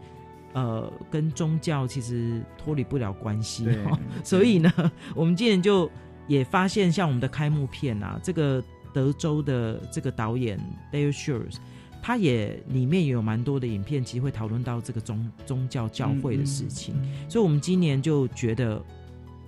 [0.54, 4.72] 呃跟宗教其实脱离不了关系哈，所以呢，
[5.14, 5.90] 我们今年就
[6.28, 8.64] 也发现，像我们的开幕片啊，这个
[8.94, 10.60] 德州的这个导演
[10.92, 11.58] Dale Shores，
[12.02, 16.96] 他也里面也有蛮多的影片，其实会讨论到这个宗宗教教会的事情，
[17.28, 18.82] 所以我们今年就觉得。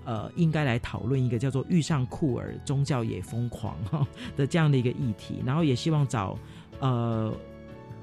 [0.07, 6.39] 呃，应该来讨论一个叫做“遇上酷儿，宗教也疯狂”哈的这样的一个议题，然后也希望找
[6.79, 7.33] 呃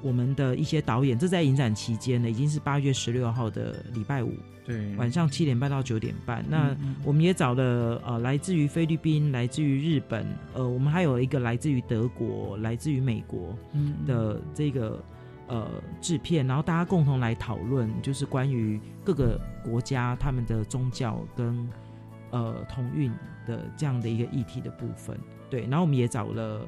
[0.03, 4.35] 我们的一些导演，这在影展期间呢，已经是八月十六号的礼拜五，
[4.67, 6.45] 对，晚上七点半到九点半。
[6.47, 13.57] 那我们也找了呃，来自于菲律宾、来自于日本，呃，我们还有一个来自于德国、来自于美国
[14.07, 15.03] 的这个
[15.47, 15.71] 呃
[16.03, 21.67] 制片，然后大家共同来讨论，就是关于各个国家他们的宗教跟
[22.35, 23.11] 呃同运
[23.47, 25.19] 的这样的一个议题的部分。
[25.49, 26.67] 对，然后我们也找了。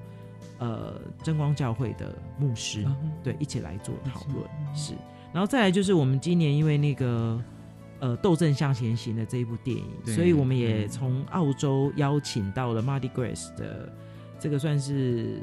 [0.59, 2.87] 呃，真光教会的牧师
[3.23, 4.95] 对一起来做讨论是，
[5.33, 7.43] 然后再来就是我们今年因为那个
[8.01, 13.93] 呃《斗阵向前行》的这一部电影，所以我们也从澳洲邀请到了 Mardi Gras 的
[14.39, 15.43] 这个算是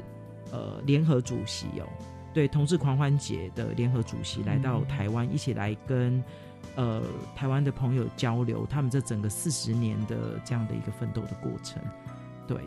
[0.50, 1.86] 呃联合主席哦，
[2.32, 6.22] 对同志狂欢节的联合主席来到台湾，一起来跟
[6.76, 7.02] 呃
[7.36, 11.82] 台湾的朋友交流他们这整个四十年的这样的一个奋斗的过程，
[12.46, 12.58] 对。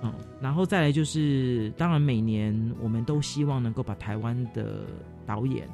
[0.00, 4.84] 嗯，然后再来就是，当然每年我们都希望能够把台湾的
[5.26, 5.68] 导演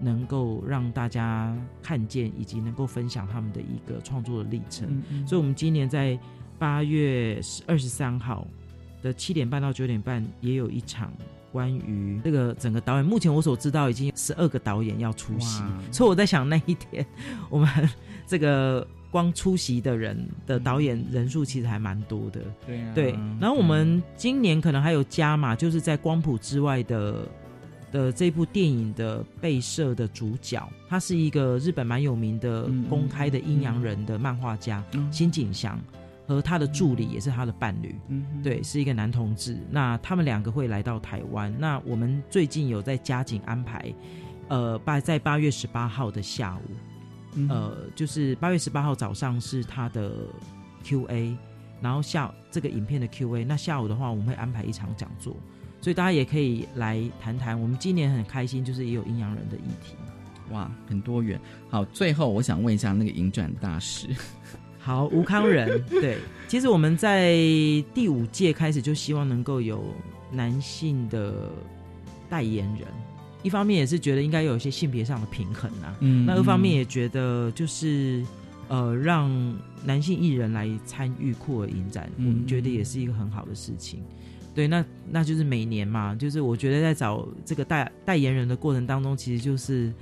[0.00, 1.52] 能够让大家
[1.82, 5.02] 看见，以及能够分享他们的一个创作的历程。
[5.26, 6.16] 所以，我们今年在
[6.56, 8.46] 八月二十三号
[9.02, 11.12] 的七点半到九点半，也有一场
[11.52, 13.04] 关于这个整个导演。
[13.04, 17.04] 目前我所知道，已经十二个导演要出席，所以我在想那一天
[17.48, 17.90] 我们
[18.26, 18.86] 这个。
[19.10, 23.12] 光出席的人的导演人数其实还蛮多的，对对。
[23.40, 27.26] 然后我们今年可能还有加码，就是在光谱之外的
[27.90, 35.80] 的这部电影的被摄的主角，他是一个日本蛮有名的公开的阴阳人的漫画家新井祥，
[36.28, 37.98] 和他的助理也是他的伴侣，
[38.44, 39.58] 对，是一个男同志。
[39.70, 41.52] 那他们两个会来到台湾。
[41.58, 43.90] 那我们最近有在加紧安排，
[44.48, 46.70] 呃，八在八月十八号的下午。
[47.48, 50.26] 呃，就是八月十八号早上是他的
[50.84, 51.34] Q&A，
[51.80, 55.34] 然后下这个影片的 Q&A，那下午的话我们会安排一场讲座，
[55.80, 57.58] 所以大家也可以来谈谈。
[57.58, 59.94] 我们今年很开心，就是也有阴阳人的议题，
[60.50, 61.40] 哇，很多元。
[61.70, 64.08] 好，最后我想问一下那个影转大使，
[64.88, 66.16] 好，吴康仁， 对，
[66.48, 67.34] 其实我们在
[67.92, 69.84] 第五届开始就希望能够有
[70.32, 71.50] 男性的
[72.30, 72.88] 代言人。
[73.42, 78.24] 一方面也是觉得应该有一些性别上的平衡啊，嗯，那二方面也觉得就是
[78.68, 79.30] 呃让
[79.84, 84.02] 男性艺人来参与酷儿影展，我们觉得也是一个很好的事情。
[84.54, 89.92] 对，那那就是每年嘛，就是我觉得在找这个代代言人的过程当中，其实就是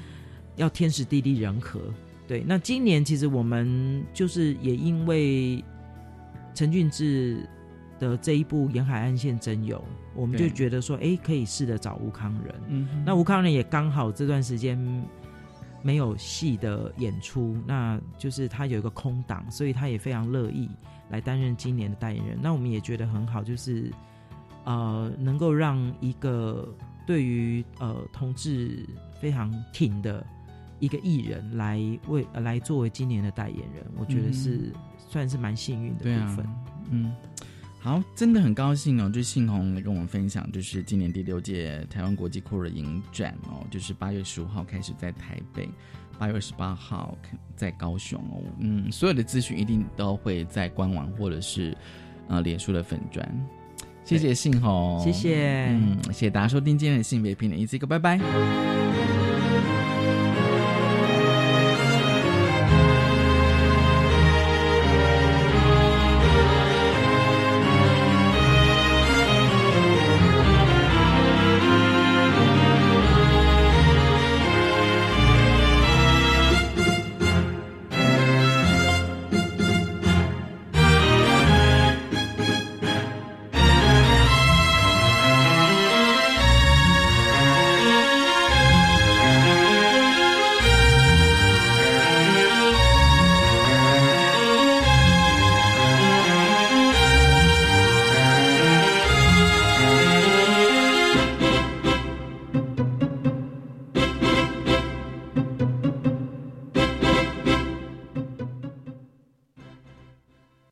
[0.55, 1.81] 要天时地利人和。
[2.27, 5.65] 对，那今年其实我们就是也因为
[6.55, 7.49] 陈俊志。
[7.99, 9.79] 的这一部《沿海岸线真有》，
[10.15, 12.55] 我们就觉得说，哎，可以试着找吴康仁。
[12.69, 14.77] 嗯，那吴康仁也刚好这段时间
[15.81, 20.69] 没有戏的演出，那就是他有一个空档，所以他也非常乐意
[21.09, 22.39] 来担任今年的代言人。
[22.39, 23.91] 那我们也觉得很好，就是
[24.65, 26.69] 呃，能够让一个
[27.07, 28.85] 对于呃同志
[29.19, 30.23] 非常挺的
[30.79, 34.73] 一个艺人来为来作为今年的代言人，我觉得是
[35.09, 36.47] 算是蛮幸运的部分。
[36.91, 37.15] 嗯。
[37.79, 39.09] 好，真的很高兴哦！
[39.09, 45.69] 就是信宏来跟我们分享，就是今年第六届台湾国际酷儿影展哦，就是八月十五号开始在台北，
[46.19, 47.17] 八月二十八号
[47.55, 48.43] 在高雄哦。
[48.59, 51.77] 嗯，所有的资讯一定都会在官网或者是
[52.27, 53.47] 呃脸书的粉砖。
[54.03, 59.16] 谢谢信宏，谢谢，嗯，谢谢大家收听今天的性别平等，一次一个拜拜。